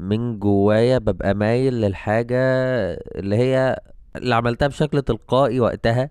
من 0.00 0.38
جوايا 0.38 0.98
ببقى 0.98 1.34
مايل 1.34 1.74
للحاجة 1.74 2.36
اللي 2.94 3.36
هي 3.36 3.80
اللي 4.16 4.34
عملتها 4.34 4.68
بشكل 4.68 5.02
تلقائي 5.02 5.60
وقتها 5.60 6.10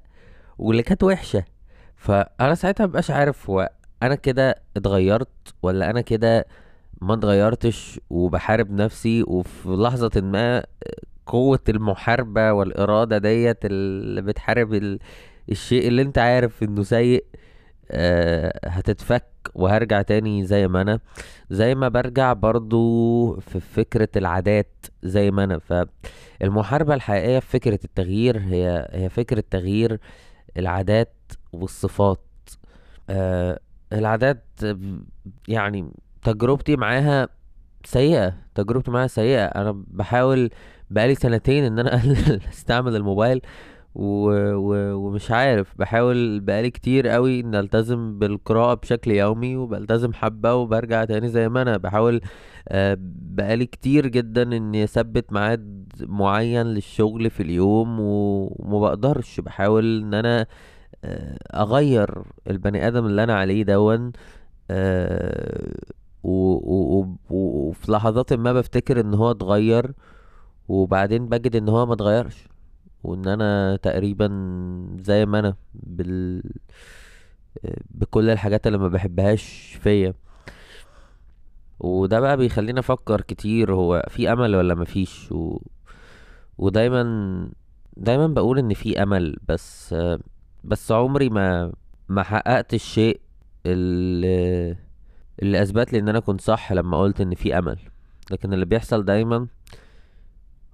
واللي 0.57 0.83
كانت 0.83 1.03
وحشة. 1.03 1.43
فأنا 1.95 2.55
ساعتها 2.55 2.85
مبقاش 2.85 3.11
عارف 3.11 3.49
هو 3.49 3.69
أنا 4.03 4.15
كده 4.15 4.55
اتغيرت 4.77 5.53
ولا 5.63 5.89
أنا 5.89 6.01
كده 6.01 6.45
ما 7.01 7.13
اتغيرتش 7.13 7.99
وبحارب 8.09 8.71
نفسي. 8.71 9.23
وفي 9.23 9.69
لحظة 9.69 10.21
ما 10.21 10.65
قوة 11.25 11.59
المحاربة 11.69 12.51
والإرادة 12.51 13.17
ديت 13.17 13.65
اللي 13.65 14.21
بتحارب 14.21 14.73
ال... 14.73 14.99
الشيء 15.51 15.87
اللي 15.87 16.01
أنت 16.01 16.17
عارف 16.17 16.63
إنه 16.63 16.83
سيء 16.83 17.25
آه 17.35 17.44
هتتفك 18.65 19.23
وهرجع 19.55 20.01
تاني 20.01 20.45
زي 20.45 20.67
ما 20.67 20.81
أنا. 20.81 20.99
زي 21.49 21.75
ما 21.75 21.87
برجع 21.87 22.33
برضو 22.33 23.39
في 23.39 23.59
فكرة 23.59 24.09
العادات 24.15 24.85
زي 25.03 25.31
ما 25.31 25.43
أنا. 25.43 25.59
فالمحاربة 25.59 26.93
الحقيقية 26.93 27.39
في 27.39 27.47
فكرة 27.47 27.79
التغيير 27.85 28.39
هي 28.39 28.87
هي 28.91 29.09
فكرة 29.09 29.43
تغيير 29.51 29.99
العادات 30.57 31.13
والصفات. 31.53 32.21
آه 33.09 33.59
العادات 33.93 34.43
يعني 35.47 35.91
تجربتي 36.23 36.75
معاها 36.75 37.29
سيئة 37.85 38.33
تجربتي 38.55 38.91
معاها 38.91 39.07
سيئة. 39.07 39.45
أنا 39.45 39.83
بحاول 39.87 40.49
بقالي 40.89 41.15
سنتين 41.15 41.63
إن 41.63 41.79
أنا 41.79 42.01
أستعمل 42.53 42.95
الموبايل. 42.95 43.41
و... 43.95 44.29
و... 44.55 44.93
ومش 44.95 45.31
عارف 45.31 45.73
بحاول 45.79 46.39
بقالي 46.39 46.69
كتير 46.69 47.08
قوي 47.08 47.39
إن 47.39 47.55
ألتزم 47.55 48.19
بالقراءة 48.19 48.73
بشكل 48.73 49.12
يومي 49.12 49.55
وبلتزم 49.55 50.13
حبة 50.13 50.55
وبرجع 50.55 51.05
تاني 51.05 51.29
زي 51.29 51.49
ما 51.49 51.62
أنا. 51.62 51.77
بحاول 51.77 52.21
آه، 52.67 52.97
بقالي 53.01 53.65
كتير 53.65 54.08
جدا 54.08 54.41
إني 54.58 54.84
أثبت 54.84 55.34
ميعاد 55.34 55.93
معين 56.01 56.65
للشغل 56.67 57.29
في 57.29 57.43
اليوم 57.43 57.99
و- 57.99 58.55
وما 58.60 58.79
بقدرش. 58.79 59.39
بحاول 59.39 60.01
إن 60.03 60.13
أنا 60.13 60.45
آه، 61.03 61.38
أغير 61.53 62.23
البني 62.49 62.88
آدم 62.88 63.05
اللي 63.05 63.23
أنا 63.23 63.36
عليه 63.36 63.63
دون 63.63 64.12
آه، 64.71 65.73
وفي 66.23 67.91
لحظات 67.91 68.34
ما 68.34 68.53
بفتكر 68.53 68.99
إن 69.01 69.13
هو 69.13 69.31
اتغير 69.31 69.91
وبعدين 70.67 71.25
بجد 71.29 71.55
إن 71.55 71.69
هو 71.69 71.86
ما 71.86 71.93
اتغيرش. 71.93 72.47
وإن 73.05 73.27
أنا 73.27 73.75
تقريبا 73.75 74.27
زي 74.99 75.25
ما 75.25 75.39
أنا 75.39 75.55
بال 75.73 76.43
بكل 77.91 78.29
الحاجات 78.29 78.67
اللي 78.67 78.77
ما 78.77 78.87
بحبهاش 78.87 79.77
فيا. 79.81 80.13
وده 81.79 82.19
بقى 82.19 82.37
بيخليني 82.37 82.79
أفكر 82.79 83.21
كتير 83.21 83.73
هو 83.73 84.05
في 84.09 84.31
أمل 84.33 84.55
ولا 84.55 84.75
مفيش 84.75 85.31
و... 85.31 85.61
ودايما 86.57 87.49
دايما 87.97 88.27
بقول 88.27 88.59
إن 88.59 88.73
في 88.73 89.03
أمل 89.03 89.37
بس 89.49 89.95
بس 90.63 90.91
عمري 90.91 91.29
ما 91.29 91.73
ما 92.09 92.23
حققت 92.23 92.73
الشيء 92.73 93.19
اللي 93.65 94.75
اللي 95.41 95.61
أثبت 95.61 95.93
لي 95.93 95.99
إن 95.99 96.09
أنا 96.09 96.19
كنت 96.19 96.41
صح 96.41 96.73
لما 96.73 96.99
قلت 97.01 97.21
إن 97.21 97.35
في 97.35 97.57
أمل. 97.57 97.77
لكن 98.31 98.53
اللي 98.53 98.65
بيحصل 98.65 99.05
دايما 99.05 99.47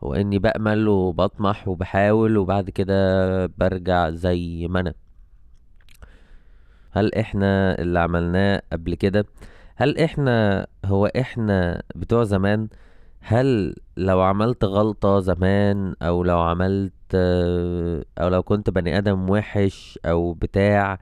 هو 0.03 0.13
إني 0.13 0.39
بأمل 0.39 0.87
وبطمح 0.87 1.67
وبحاول 1.67 2.37
وبعد 2.37 2.69
كده 2.69 3.45
برجع 3.45 4.09
زي 4.09 4.67
ما 4.67 4.79
أنا. 4.79 4.93
هل 6.91 7.15
إحنا 7.15 7.79
اللي 7.81 7.99
عملناه 7.99 8.61
قبل 8.71 8.95
كده؟ 8.95 9.25
هل 9.75 9.97
إحنا 9.97 10.67
هو 10.85 11.05
إحنا 11.05 11.83
بتوع 11.95 12.23
زمان 12.23 12.67
هل 13.19 13.75
لو 13.97 14.21
عملت 14.21 14.63
غلطة 14.65 15.19
زمان 15.19 15.95
أو 16.01 16.23
لو 16.23 16.39
عملت 16.39 17.15
أو 17.15 18.27
لو 18.27 18.43
كنت 18.43 18.69
بني 18.69 18.97
آدم 18.97 19.29
وحش 19.29 19.99
أو 20.05 20.33
بتاع 20.33 20.99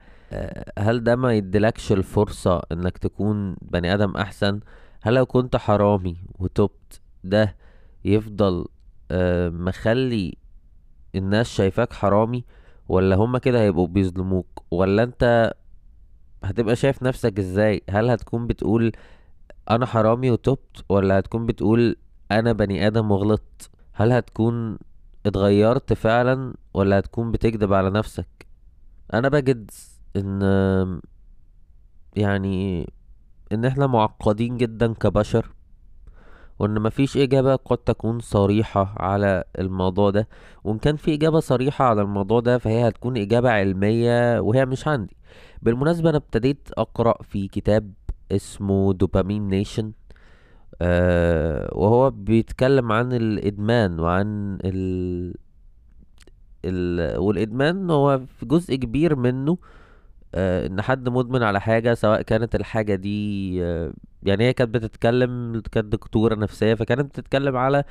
هل 0.78 1.04
ده 1.04 1.16
ما 1.16 1.32
يديلكش 1.34 1.92
الفرصة 1.92 2.62
إنك 2.72 2.98
تكون 2.98 3.56
بني 3.62 3.94
آدم 3.94 4.16
أحسن؟ 4.16 4.60
هل 5.02 5.14
لو 5.14 5.26
كنت 5.26 5.56
حرامي 5.56 6.16
وتبت 6.38 7.00
ده 7.24 7.56
يفضل 8.04 8.66
مخلي 9.50 10.34
الناس 11.14 11.48
شايفاك 11.48 11.92
حرامي 11.92 12.44
ولا 12.88 13.16
هما 13.16 13.38
كده 13.38 13.60
هيبقوا 13.60 13.86
بيظلموك؟ 13.86 14.62
ولا 14.70 15.02
انت 15.02 15.52
هتبقى 16.44 16.76
شايف 16.76 17.02
نفسك 17.02 17.38
إزاي؟ 17.38 17.82
هل 17.90 18.10
هتكون 18.10 18.46
بتقول 18.46 18.92
أنا 19.70 19.86
حرامي 19.86 20.30
وتبت 20.30 20.84
ولا 20.88 21.18
هتكون 21.18 21.46
بتقول 21.46 21.96
أنا 22.32 22.52
بني 22.52 22.86
آدم 22.86 23.10
وغلطت؟ 23.10 23.70
هل 23.92 24.12
هتكون 24.12 24.78
اتغيرت 25.26 25.92
فعلا 25.92 26.54
ولا 26.74 26.98
هتكون 26.98 27.32
بتكذب 27.32 27.72
على 27.72 27.90
نفسك؟ 27.90 28.46
أنا 29.14 29.28
بجد 29.28 29.70
إن 30.16 31.00
يعني 32.16 32.86
إن 33.52 33.64
إحنا 33.64 33.86
معقدين 33.86 34.56
جدا 34.56 34.92
كبشر 34.94 35.50
وان 36.60 36.80
مفيش 36.82 37.16
إجابة 37.16 37.56
قد 37.56 37.78
تكون 37.78 38.20
صريحة 38.20 38.94
على 38.98 39.44
الموضوع 39.58 40.10
ده. 40.10 40.28
وإن 40.64 40.78
كان 40.78 40.96
في 40.96 41.14
إجابة 41.14 41.40
صريحة 41.40 41.84
على 41.84 42.02
الموضوع 42.02 42.40
ده 42.40 42.58
فهي 42.58 42.88
هتكون 42.88 43.16
إجابة 43.16 43.50
علمية 43.50 44.40
وهي 44.40 44.66
مش 44.66 44.88
عندي. 44.88 45.16
بالمناسبة 45.62 46.10
أنا 46.10 46.16
ابتديت 46.16 46.68
أقرأ 46.78 47.22
في 47.22 47.48
كتاب 47.48 47.92
اسمه 48.32 48.92
دوبامين 48.92 49.48
نيشن 49.48 49.92
آه 50.82 51.68
وهو 51.72 52.10
بيتكلم 52.10 52.92
عن 52.92 53.12
الإدمان 53.12 54.00
وعن 54.00 54.58
ال... 54.64 55.34
ال... 56.64 57.18
والإدمان 57.18 57.90
هو 57.90 58.20
في 58.38 58.46
جزء 58.46 58.74
كبير 58.74 59.16
منه 59.16 59.58
إن 60.34 60.82
حد 60.82 61.08
مدمن 61.08 61.42
على 61.42 61.60
حاجة 61.60 61.94
سواء 61.94 62.22
كانت 62.22 62.54
الحاجة 62.54 62.94
دي 62.94 63.58
آه، 63.64 63.92
يعني 64.22 64.44
هي 64.44 64.52
كانت 64.52 64.74
بتتكلم 64.74 65.62
كانت 65.72 65.86
دكتورة 65.92 66.34
نفسية 66.34 66.74
فكانت 66.74 67.00
بتتكلم 67.06 67.56
على 67.56 67.84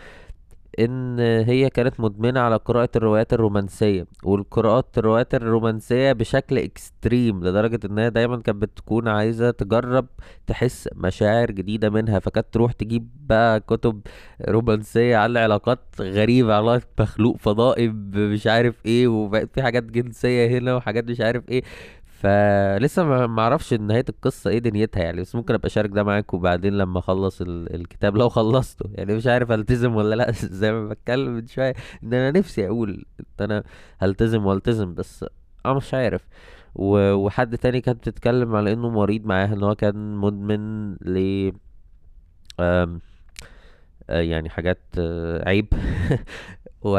إن 0.80 1.20
هي 1.20 1.70
كانت 1.70 2.00
مدمنة 2.00 2.40
على 2.40 2.56
قراءة 2.56 2.90
الروايات 2.96 3.34
الرومانسية. 3.34 4.06
والقراءات 4.24 4.98
الروايات 4.98 5.36
الرومانسية 5.36 6.12
بشكل 6.12 6.58
اكستريم 6.58 7.44
لدرجة 7.46 7.80
إن 7.86 8.00
هي 8.00 8.10
دايما 8.10 8.42
كانت 8.42 8.62
بتكون 8.62 9.08
عايزة 9.08 9.52
تجرب 9.52 10.06
تحس 10.48 10.90
مشاعر 10.96 11.52
جديدة 11.52 11.90
منها. 11.90 12.20
فكانت 12.20 12.48
تروح 12.52 12.72
تجيب 12.72 13.10
بقى 13.30 13.60
كتب 13.60 14.02
رومانسية 14.50 15.18
عن 15.18 15.38
علاقات 15.38 15.80
غريبة 16.02 16.54
علاقات 16.56 16.84
مخلوق 17.00 17.38
فضائي 17.38 17.88
مش 18.14 18.48
عارف 18.48 18.76
إيه 18.86 19.08
وبقت 19.08 19.50
في 19.54 19.64
حاجات 19.64 19.84
جنسية 19.84 20.58
هنا 20.60 20.76
وحاجات 20.76 21.04
مش 21.10 21.22
عارف 21.22 21.50
إيه. 21.50 21.64
فلسه 22.20 23.04
ما 23.28 23.42
أعرفش 23.42 23.74
نهاية 23.74 24.06
القصة 24.10 24.50
إيه 24.50 24.60
دنيتها 24.60 25.04
يعني 25.04 25.22
بس 25.22 25.36
ممكن 25.36 25.54
ابقى 25.54 25.68
اشارك 25.68 25.90
ده 25.90 26.04
معاك 26.04 26.34
وبعدين 26.34 26.74
لما 26.78 27.00
اخلص 27.00 27.42
ال- 27.42 27.76
الكتاب 27.76 28.18
لو 28.18 28.30
خلصته. 28.30 28.86
يعني 28.94 29.14
مش 29.16 29.28
عارف 29.28 29.52
التزم 29.52 29.96
ولا 29.96 30.16
لا 30.16 30.32
زي 30.32 30.72
ما 30.72 30.88
بتكلم 30.90 31.32
من 31.34 31.48
شوية 31.48 31.74
ان 32.04 32.14
أنا 32.14 32.32
نفسي 32.40 32.68
أقول 32.68 33.06
ان 33.20 33.26
أنا 33.46 33.64
هلتزم 34.00 34.46
والتزم 34.46 34.94
بس 34.94 35.26
أنا 35.66 35.74
مش 35.74 35.94
عارف. 35.94 36.28
و- 36.76 37.14
وحد 37.14 37.58
تاني 37.58 37.82
كانت 37.82 37.98
بتتكلم 38.00 38.56
على 38.56 38.74
انه 38.74 38.90
مريض 38.90 39.26
معاها 39.26 39.54
ان 39.54 39.64
هو 39.64 39.76
كان 39.76 40.16
مدمن 40.16 40.94
ل 40.96 41.52
آه، 42.60 43.00
يعني 44.10 44.50
حاجات 44.50 44.80
آه، 45.00 45.50
عيب. 45.50 45.68
و 46.82 46.98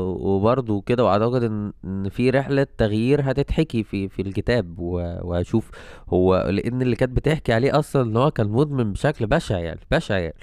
وبرضه 0.00 0.80
كده 0.80 1.04
وأعتقد 1.04 1.42
إن 1.42 1.72
إن 1.84 2.08
في 2.08 2.30
رحلة 2.30 2.66
تغيير 2.78 3.30
هتتحكي 3.30 3.82
في 3.82 4.08
في 4.08 4.22
الكتاب 4.22 4.78
و- 4.78 5.18
وهشوف 5.22 5.70
هو 6.08 6.36
لأن 6.50 6.82
اللي 6.82 6.96
كانت 6.96 7.12
بتحكي 7.16 7.52
عليه 7.52 7.78
أصلا 7.78 8.02
إن 8.02 8.16
هو 8.16 8.30
كان 8.30 8.48
مدمن 8.48 8.92
بشكل 8.92 9.26
بشع 9.26 9.58
يعني 9.58 9.80
بشع 9.90 10.18
يعني 10.18 10.34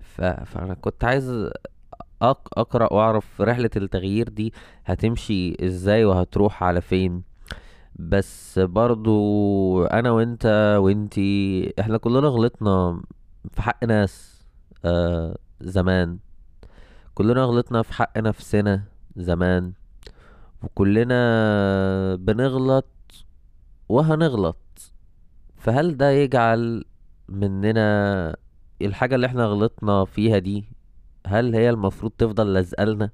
ف... 0.00 0.20
فأنا 0.22 0.74
كنت 0.74 1.04
عايز. 1.04 1.50
أقرأ 2.22 2.92
وأعرف 2.92 3.40
رحلة 3.40 3.70
التغيير 3.76 4.28
دي 4.28 4.52
هتمشي 4.84 5.66
إزاي 5.66 6.04
وهتروح 6.04 6.62
على 6.62 6.80
فين 6.80 7.22
بس 7.96 8.58
برضو 8.58 9.84
أنا 9.84 10.10
وأنت 10.10 10.76
وأنتي 10.80 11.72
إحنا 11.80 11.98
كلنا 11.98 12.28
غلطنا 12.28 13.00
في 13.52 13.62
حق 13.62 13.84
ناس 13.84 14.42
آه 14.84 15.36
زمان 15.60 16.18
كلنا 17.18 17.44
غلطنا 17.44 17.82
في 17.82 17.92
حق 17.92 18.18
نفسنا 18.18 18.82
زمان 19.16 19.72
وكلنا 20.62 22.14
بنغلط 22.16 22.86
وهنغلط. 23.88 24.92
فهل 25.56 25.96
ده 25.96 26.10
يجعل 26.10 26.84
مننا 27.28 28.36
الحاجة 28.82 29.14
اللي 29.14 29.26
إحنا 29.26 29.44
غلطنا 29.46 30.04
فيها 30.04 30.38
دي 30.38 30.64
هل 31.26 31.54
هي 31.54 31.70
المفروض 31.70 32.12
تفضل 32.18 32.52
لازقالنا؟ 32.52 33.10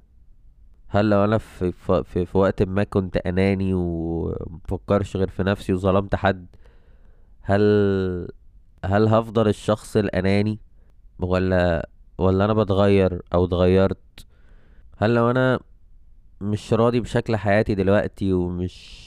هل 0.87 1.09
لو 1.09 1.23
أنا 1.23 1.37
في, 1.37 1.71
في, 1.71 2.25
في, 2.25 2.37
وقت 2.37 2.63
ما 2.63 2.83
كنت 2.83 3.17
أناني 3.17 3.73
ومفكرش 3.73 5.17
غير 5.17 5.29
في 5.29 5.43
نفسي 5.43 5.73
وظلمت 5.73 6.15
حد 6.15 6.47
هل 7.41 7.61
هل 8.85 9.07
هفضل 9.07 9.47
الشخص 9.47 9.97
الأناني 9.97 10.59
ولا 11.19 11.89
ولا 12.17 12.45
أنا 12.45 12.53
بتغير 12.53 13.21
أو 13.33 13.45
اتغيرت؟ 13.45 14.25
هل 14.97 15.13
لو 15.15 15.31
أنا 15.31 15.59
مش 16.41 16.73
راضي 16.73 16.99
بشكل 16.99 17.35
حياتي 17.35 17.75
دلوقتي 17.75 18.33
ومش 18.33 19.05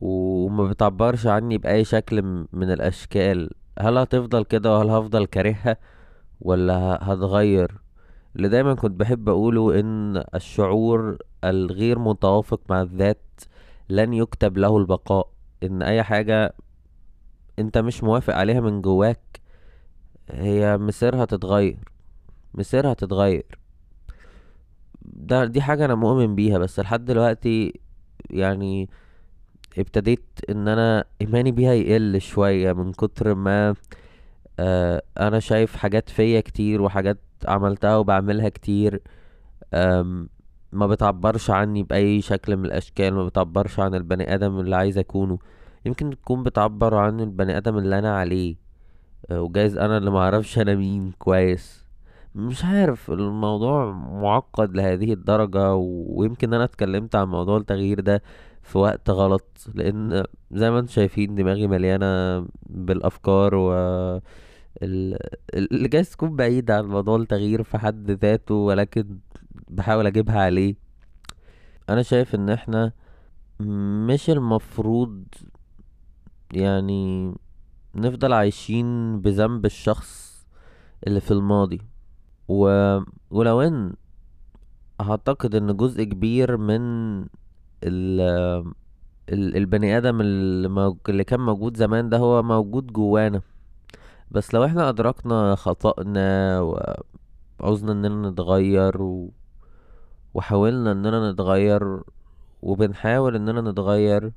وما 0.00 0.64
بتعبرش 0.68 1.26
عني 1.26 1.58
بأي 1.58 1.84
شكل 1.84 2.22
من 2.52 2.70
الأشكال 2.72 3.50
هل 3.78 3.98
هتفضل 3.98 4.44
كده 4.44 4.72
وهل 4.78 4.90
هفضل 4.90 5.26
كارهها 5.26 5.76
ولا 6.40 6.98
هتغير؟ 7.02 7.80
اللي 8.36 8.48
دايما 8.48 8.74
كنت 8.74 9.00
بحب 9.00 9.28
أقوله 9.28 9.80
إن 9.80 10.24
الشعور 10.34 11.18
الغير 11.44 11.98
متوافق 11.98 12.60
مع 12.70 12.82
الذات 12.82 13.40
لن 13.88 14.14
يكتب 14.14 14.58
له 14.58 14.76
البقاء 14.78 15.28
إن 15.62 15.82
أي 15.82 16.02
حاجة 16.02 16.54
أنت 17.58 17.78
مش 17.78 18.04
موافق 18.04 18.34
عليها 18.34 18.60
من 18.60 18.82
جواك 18.82 19.40
هي 20.30 20.78
مصيرها 20.78 21.24
تتغير 21.24 21.76
مصيرها 22.54 22.94
تتغير. 22.94 23.46
ده 25.02 25.44
دي 25.44 25.60
حاجة 25.62 25.84
أنا 25.84 25.94
مؤمن 25.94 26.34
بيها 26.34 26.58
بس 26.58 26.80
لحد 26.80 27.04
دلوقتي 27.04 27.80
يعني 28.30 28.88
ابتديت 29.78 30.24
إن 30.50 30.68
أنا 30.68 31.04
إيماني 31.20 31.52
بيها 31.52 31.72
يقل 31.72 32.20
شوية 32.20 32.72
من 32.72 32.92
كتر 32.92 33.34
ما 33.34 33.74
آه 34.58 35.02
أنا 35.20 35.40
شايف 35.40 35.76
حاجات 35.76 36.08
فيا 36.08 36.40
كتير 36.40 36.82
وحاجات 36.82 37.18
عملتها 37.48 37.96
وبعملها 37.96 38.48
كتير 38.48 39.02
ما 40.72 40.86
بتعبرش 40.86 41.50
عني 41.50 41.82
بأي 41.82 42.20
شكل 42.20 42.56
من 42.56 42.64
الأشكال 42.64 43.14
ما 43.14 43.26
بتعبرش 43.26 43.80
عن 43.80 43.94
البني 43.94 44.34
آدم 44.34 44.60
اللي 44.60 44.76
عايز 44.76 44.98
أكونه. 44.98 45.38
يمكن 45.86 46.10
تكون 46.10 46.42
بتعبر 46.42 46.94
عن 46.94 47.20
البني 47.20 47.56
آدم 47.56 47.78
اللي 47.78 47.98
أنا 47.98 48.16
عليه. 48.18 48.56
وجايز 49.30 49.76
أنا 49.78 49.96
اللي 49.98 50.10
معرفش 50.10 50.58
أنا 50.58 50.74
مين 50.74 51.12
كويس. 51.18 51.86
مش 52.34 52.64
عارف 52.64 53.10
الموضوع 53.10 53.92
معقد 53.92 54.76
لهذه 54.76 55.12
الدرجة 55.12 55.74
ويمكن 55.74 56.54
أنا 56.54 56.64
اتكلمت 56.64 57.14
عن 57.16 57.28
موضوع 57.28 57.56
التغيير 57.56 58.00
ده 58.00 58.22
في 58.62 58.78
وقت 58.78 59.10
غلط 59.10 59.66
لأن 59.74 60.24
زي 60.52 60.70
ما 60.70 60.78
أنتم 60.78 60.92
شايفين 60.92 61.34
دماغي 61.34 61.66
مليانة 61.66 62.40
بالأفكار 62.66 63.54
و 63.54 63.72
ال- 64.82 65.18
اللي 65.54 65.88
جايز 65.88 66.10
تكون 66.10 66.36
بعيدة 66.36 66.76
عن 66.78 66.84
موضوع 66.84 67.16
التغيير 67.16 67.62
في 67.62 67.78
حد 67.78 68.10
ذاته 68.10 68.54
ولكن 68.54 69.18
بحاول 69.68 70.06
أجيبها 70.06 70.40
عليه. 70.40 70.74
أنا 71.88 72.02
شايف 72.02 72.34
إن 72.34 72.50
إحنا 72.50 72.92
مش 74.06 74.30
المفروض 74.30 75.24
يعني 76.52 77.32
نفضل 77.96 78.32
عايشين 78.32 79.20
بذنب 79.20 79.66
الشخص 79.66 80.36
اللي 81.06 81.20
في 81.20 81.30
الماضي 81.30 81.80
و... 82.48 82.66
ولو 83.30 83.60
إن 83.60 83.94
اعتقد 85.00 85.54
إن 85.54 85.76
جزء 85.76 86.02
كبير 86.04 86.56
من 86.56 86.80
ال... 87.82 88.20
ال... 89.28 89.56
البني 89.56 89.96
آدم 89.98 90.20
اللي. 90.20 90.96
اللي 91.08 91.24
كان 91.24 91.40
موجود 91.40 91.76
زمان 91.76 92.08
ده 92.08 92.18
هو 92.18 92.42
موجود 92.42 92.86
جوانا 92.86 93.40
بس 94.30 94.54
لو 94.54 94.64
إحنا 94.64 94.88
أدركنا 94.88 95.54
خطأنا 95.54 96.60
وعوزنا 96.60 97.92
إننا 97.92 98.30
نتغير 98.30 99.02
و... 99.02 99.32
وحاولنا 100.34 100.92
إننا 100.92 101.32
نتغير 101.32 102.02
وبنحاول 102.62 103.36
إننا 103.36 103.60
نتغير 103.60 104.32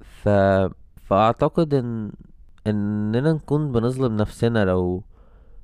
ف... 0.00 0.28
فأعتقد 1.04 1.74
إن 1.74 2.12
إننا 2.66 3.32
نكون 3.32 3.72
بنظلم 3.72 4.16
نفسنا 4.16 4.64
لو 4.64 5.04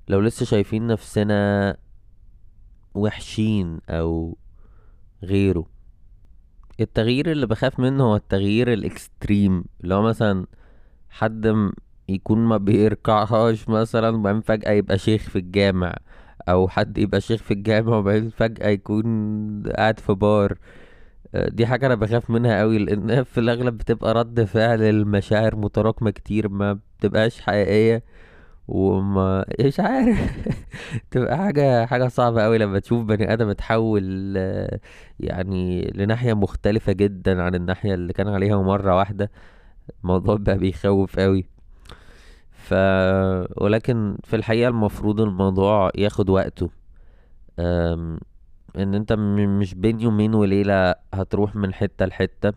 لو 0.09 0.21
لسه 0.21 0.47
شايفين 0.47 0.87
نفسنا 0.87 1.77
وحشين 2.95 3.81
أو 3.91 4.37
غيره. 5.25 5.67
التغيير 6.81 7.33
اللي 7.33 7.47
بخاف 7.47 7.81
منه 7.81 8.05
هو 8.05 8.17
التغيير 8.17 8.73
الإكستريم 8.73 9.65
اللي 9.85 9.95
هو 9.95 10.03
مثلا 10.03 10.47
حد 11.11 11.71
يكون 12.09 12.39
ما 12.39 12.57
بيركعهاش 12.57 13.69
مثلا 13.69 14.09
وبعدين 14.17 14.41
فجأة 14.41 14.71
يبقى 14.73 14.99
شيخ 14.99 15.23
في 15.23 15.39
الجامع 15.39 15.97
أو 16.49 16.69
حد 16.69 16.99
يبقى 16.99 17.21
شيخ 17.21 17.43
في 17.43 17.55
الجامع 17.55 17.97
وبعدين 17.97 18.31
فجأة 18.31 18.69
يكون 18.69 19.63
قاعد 19.77 20.01
في 20.01 20.15
بار. 20.15 20.59
دي 21.35 21.67
حاجة 21.67 21.87
أنا 21.87 21.95
بخاف 21.95 22.31
منها 22.31 22.61
قوي 22.61 22.79
لأن 22.79 23.25
في 23.33 23.39
الأغلب 23.41 23.79
بتبقى 23.79 24.15
رد 24.15 24.45
فعل 24.45 24.83
المشاعر 24.83 25.57
متراكمة 25.57 26.11
كتير 26.11 26.49
ما 26.49 26.79
بتبقاش 26.99 27.41
حقيقية 27.41 28.05
وما 28.69 29.45
مش 29.61 29.81
عارف. 29.81 30.39
تبقى 31.11 31.37
حاجة 31.39 31.87
حاجة 31.87 32.09
صعبة 32.09 32.43
قوي 32.43 32.59
لما 32.59 32.79
تشوف 32.79 33.05
بني 33.05 33.33
آدم 33.33 33.49
اتحول 33.49 34.37
يعني 35.21 35.91
لناحية 35.95 36.35
مختلفة 36.35 36.93
جدا 36.93 37.43
عن 37.43 37.55
الناحية 37.55 37.95
اللي 37.95 38.13
كان 38.13 38.29
عليها 38.29 38.63
مرة 38.63 38.97
واحدة. 38.97 39.31
الموضوع 40.05 40.37
بقى 40.37 40.59
بيخوف 40.59 41.19
قوي 41.21 41.47
ف 42.53 42.75
ولكن 43.57 44.17
في 44.25 44.37
الحقيقة 44.37 44.69
المفروض 44.69 45.21
الموضوع 45.21 45.91
ياخد 45.97 46.31
وقته. 46.31 46.71
إن 48.79 48.95
أنت 48.95 49.13
مش 49.61 49.75
بين 49.75 50.01
يومين 50.01 50.35
وليلة 50.35 50.95
هتروح 51.15 51.57
من 51.57 51.75
حتة 51.75 52.07
لحتة. 52.07 52.53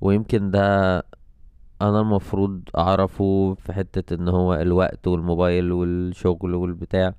ويمكن 0.00 0.50
ده 0.50 0.96
أنا 1.82 2.00
المفروض 2.00 2.60
أعرفه 2.78 3.54
في 3.54 3.72
حتة 3.72 4.14
إن 4.14 4.28
هو 4.28 4.54
الوقت 4.54 5.06
والموبايل 5.08 5.72
والشغل 5.72 6.54
والبتاع. 6.54 7.14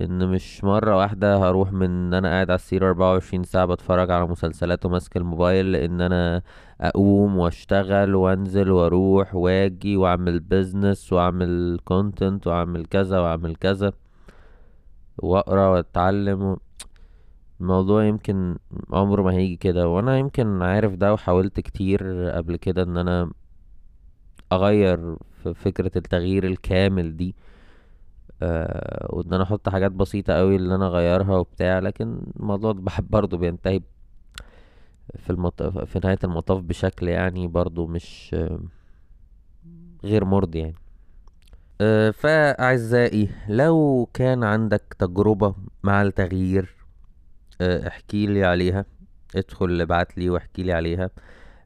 إن 0.00 0.28
مش 0.28 0.64
مرة 0.64 0.96
واحدة 0.96 1.36
هروح 1.36 1.72
من 1.72 1.84
ان 1.90 2.14
أنا 2.14 2.28
قاعد 2.28 2.50
على 2.50 2.54
السرير 2.56 2.88
24 2.88 3.44
ساعة 3.44 3.66
بتفرج 3.66 4.10
على 4.10 4.26
مسلسلات 4.26 4.86
وماسك 4.86 5.16
الموبايل. 5.16 5.72
لأن 5.72 6.00
أنا 6.00 6.42
أقوم 6.80 7.38
وأشتغل 7.38 8.14
وأنزل 8.14 8.70
وأروح 8.70 9.34
وأجي 9.34 9.96
وأعمل 9.96 10.40
business 10.40 11.12
وأعمل 11.12 11.78
content 11.84 12.46
وأعمل 12.46 12.86
كذا 12.86 13.18
وأعمل 13.20 13.56
كذا. 13.56 13.92
واقرأ 15.18 15.68
واتعلم. 15.68 16.56
الموضوع 17.60 18.04
يمكن 18.04 18.56
عمره 18.92 19.22
ما 19.22 19.32
هيجي 19.32 19.56
كده 19.56 19.88
وأنا 19.88 20.18
يمكن 20.18 20.62
عارف 20.62 20.94
ده 20.94 21.12
وحاولت 21.12 21.60
كتير 21.60 22.30
قبل 22.30 22.56
كده 22.56 22.82
إن 22.82 22.96
أنا 22.96 23.32
أغير 24.52 25.16
في 25.42 25.54
فكرة 25.54 25.90
التغيير 25.96 26.44
الكامل 26.46 27.16
دي 27.16 27.34
آه 28.42 29.06
وإن 29.10 29.32
أنا 29.34 29.42
أحط 29.42 29.68
حاجات 29.68 29.92
بسيطة 29.92 30.34
قوي 30.34 30.56
اللي 30.56 30.74
أنا 30.74 30.86
أغيرها 30.86 31.36
وبتاع 31.36 31.78
لكن 31.78 32.20
الموضوع 32.40 32.72
بحب 32.86 33.10
برضه 33.10 33.38
بينتهي 33.38 33.80
في 35.16 35.30
المطاف 35.30 35.78
في 35.78 36.00
نهاية 36.04 36.18
المطاف 36.24 36.60
بشكل 36.60 37.08
يعني 37.08 37.48
برضه 37.48 37.86
مش 37.86 38.36
غير 40.04 40.24
مرضي 40.24 40.58
يعني 40.58 40.74
فأعزائي 42.12 43.28
لو 43.48 44.08
كان 44.14 44.44
عندك 44.44 44.96
تجربة 44.98 45.54
مع 45.82 46.02
التغيير 46.02 46.74
آه، 47.60 47.88
احكي 47.88 48.26
لي 48.26 48.44
عليها. 48.44 48.84
ادخل 49.36 49.80
ابعت 49.80 50.18
لي 50.18 50.30
واحكي 50.30 50.62
لي 50.62 50.72
عليها. 50.72 51.10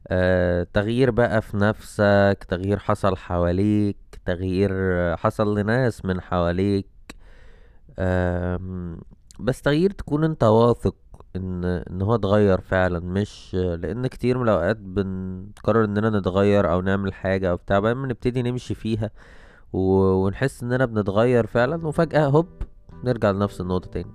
آه، 0.07 0.67
تغيير 0.73 1.11
بقى 1.11 1.41
في 1.41 1.57
نفسك 1.57 2.37
تغيير 2.49 2.79
حصل 2.79 3.17
حواليك 3.17 3.97
تغيير 4.25 4.71
آه، 4.73 5.15
حصل 5.15 5.59
لناس 5.59 6.05
من 6.05 6.21
حواليك. 6.21 6.87
آم، 7.99 8.99
بس 9.39 9.61
تغيير 9.61 9.91
تكون 9.91 10.23
انت 10.23 10.43
واثق 10.43 10.95
ان 11.35 11.65
ان 11.65 12.01
هو 12.01 12.15
اتغير 12.15 12.61
فعلا 12.61 12.99
مش 12.99 13.55
لأن 13.55 14.07
كتير 14.07 14.37
من 14.37 14.43
الأوقات 14.43 14.77
بنقرر 14.77 15.83
إننا 15.85 16.09
نتغير 16.19 16.71
أو 16.71 16.81
نعمل 16.81 17.13
حاجة 17.13 17.49
أو 17.51 17.55
بتاع 17.57 17.79
بعدين 17.79 18.01
بنبتدي 18.03 18.41
نمشي 18.41 18.75
فيها. 18.75 19.11
ونحس 19.73 20.63
إننا 20.63 20.85
بنتغير 20.85 21.47
فعلا 21.47 21.87
وفجأة 21.87 22.25
هوب 22.27 22.47
نرجع 23.03 23.31
لنفس 23.31 23.61
النقطة 23.61 23.89
تاني. 23.89 24.11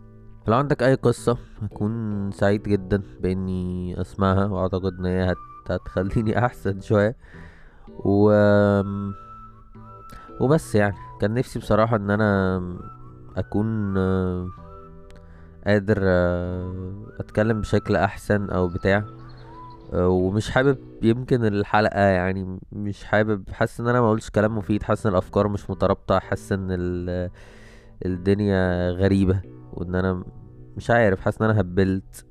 لو 0.48 0.54
عندك 0.56 0.82
أي 0.82 0.94
قصة 0.94 1.36
هكون 1.62 2.30
سعيد 2.32 2.62
جدا 2.62 3.02
بإني 3.20 4.00
أسمعها 4.00 4.44
وأعتقد 4.46 4.92
إن 4.98 5.06
هي 5.06 5.32
هت- 5.32 5.70
هتخليني 5.70 6.38
أحسن 6.46 6.80
شوية. 6.80 7.16
و 8.04 8.32
وبس 10.40 10.74
يعني 10.74 10.96
كان 11.20 11.34
نفسي 11.34 11.58
بصراحة 11.58 11.96
إن 11.96 12.10
أنا 12.10 12.60
أكون 13.36 13.94
قادر 15.66 15.98
أتكلم 17.20 17.60
بشكل 17.60 17.96
أحسن 17.96 18.50
أو 18.50 18.68
بتاع. 18.68 19.04
ومش 19.94 20.50
حابب 20.50 20.78
يمكن 21.02 21.44
الحلقة 21.44 22.00
يعني 22.00 22.58
مش 22.72 23.04
حابب 23.04 23.50
حاسس 23.50 23.80
إن 23.80 23.88
أنا 23.88 24.00
ما 24.00 24.10
قلتش 24.10 24.30
كلام 24.30 24.58
مفيد 24.58 24.82
حاسس 24.82 25.06
إن 25.06 25.12
الأفكار 25.12 25.48
مش 25.48 25.70
مترابطة 25.70 26.18
حاسس 26.18 26.52
إن 26.52 26.66
ال- 26.70 27.30
الدنيا 28.06 28.90
غريبة 28.90 29.40
وإن 29.72 29.94
أنا 29.94 30.24
مش 30.76 30.90
عارف 30.90 31.20
حاسس 31.20 31.42
إن 31.42 31.50
أنا 31.50 31.60
هبلت 31.60 32.26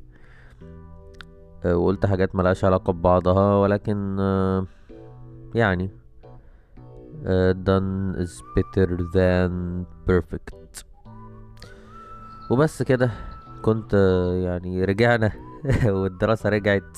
آه، 1.66 1.76
وقلت 1.78 2.06
حاجات 2.06 2.36
ملهاش 2.36 2.66
علاقة 2.66 2.94
ببعضها 2.94 3.56
ولكن 3.56 4.18
آه، 4.20 4.66
يعني 5.56 5.90
آه، 7.26 7.54
done 7.54 8.18
is 8.18 8.30
better 8.32 8.90
than 8.98 9.52
perfect. 10.12 10.84
وبس 12.52 12.84
كده 12.84 13.12
كنت 13.62 13.94
يعني 14.44 14.84
رجعنا 14.86 15.32
والدراسة 15.86 16.50
رجعت. 16.50 16.98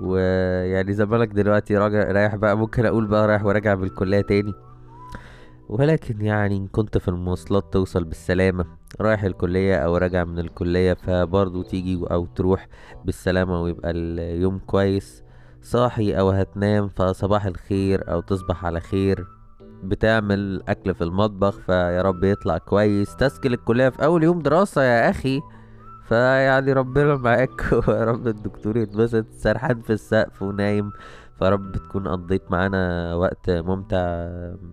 ويعني 0.00 0.92
زمانك 0.92 1.28
دلوقتي 1.28 1.76
راجع 1.76 2.02
رايح 2.12 2.34
بقى 2.36 2.56
ممكن 2.56 2.86
أقول 2.86 3.06
بقى 3.06 3.26
رايح 3.28 3.44
وراجع 3.44 3.74
بالكلية 3.74 4.20
تاني. 4.20 4.52
ولكن 5.68 6.20
يعني 6.20 6.56
إن 6.56 6.66
كنت 6.66 6.98
في 6.98 7.08
المواصلات 7.08 7.72
توصل 7.72 8.04
بالسلامة 8.04 8.64
رايح 9.00 9.24
الكلية 9.24 9.76
أو 9.76 9.96
راجع 9.96 10.24
من 10.24 10.38
الكلية 10.38 10.94
فبرضو 10.94 11.62
تيجي 11.62 12.00
أو 12.10 12.26
تروح 12.26 12.68
بالسلامة 13.04 13.62
ويبقى 13.62 13.90
اليوم 13.90 14.58
كويس. 14.58 15.22
صاحي 15.62 16.18
أو 16.18 16.30
هتنام 16.30 16.88
فصباح 16.88 17.46
الخير 17.46 18.12
أو 18.12 18.20
تصبح 18.20 18.64
على 18.64 18.80
خير. 18.80 19.26
بتعمل 19.84 20.62
أكل 20.68 20.94
في 20.94 21.04
المطبخ 21.04 21.58
فيا 21.60 22.02
رب 22.02 22.24
يطلع 22.24 22.58
كويس. 22.58 23.16
تسجل 23.16 23.52
الكلية 23.52 23.88
في 23.88 24.04
أول 24.04 24.22
يوم 24.22 24.38
دراسة 24.38 24.82
يا 24.82 25.10
أخي. 25.10 25.40
فيعني 26.12 26.72
ربنا 26.72 27.16
معاك. 27.16 27.72
ويا 27.88 28.04
رب 28.04 28.26
الدكتور 28.28 28.76
يتبسط 28.76 29.26
سرحان 29.30 29.80
في 29.82 29.92
السقف 29.92 30.42
ونايم. 30.42 30.92
فرب 31.40 31.72
تكون 31.72 32.08
قضيت 32.08 32.50
معانا 32.50 33.14
وقت 33.14 33.50
ممتع 33.50 34.28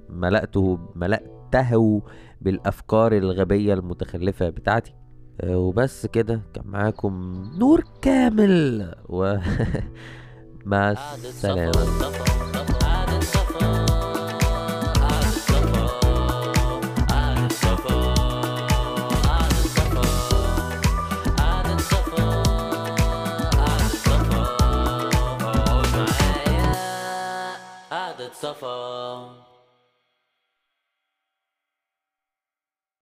ملأته 0.10 0.80
ملأته 0.96 2.02
بالأفكار 2.42 3.18
الغبية 3.18 3.74
المتخلفة 3.74 4.50
بتاعتي. 4.50 4.96
آه، 5.42 5.58
وبس 5.58 6.06
كده 6.06 6.42
كان 6.54 6.68
معاكم 6.68 7.44
نور 7.58 7.84
كامل. 8.02 8.92
و 9.10 9.36
مع 10.66 10.92
السلامة. 10.92 12.79
صفا 28.50 29.29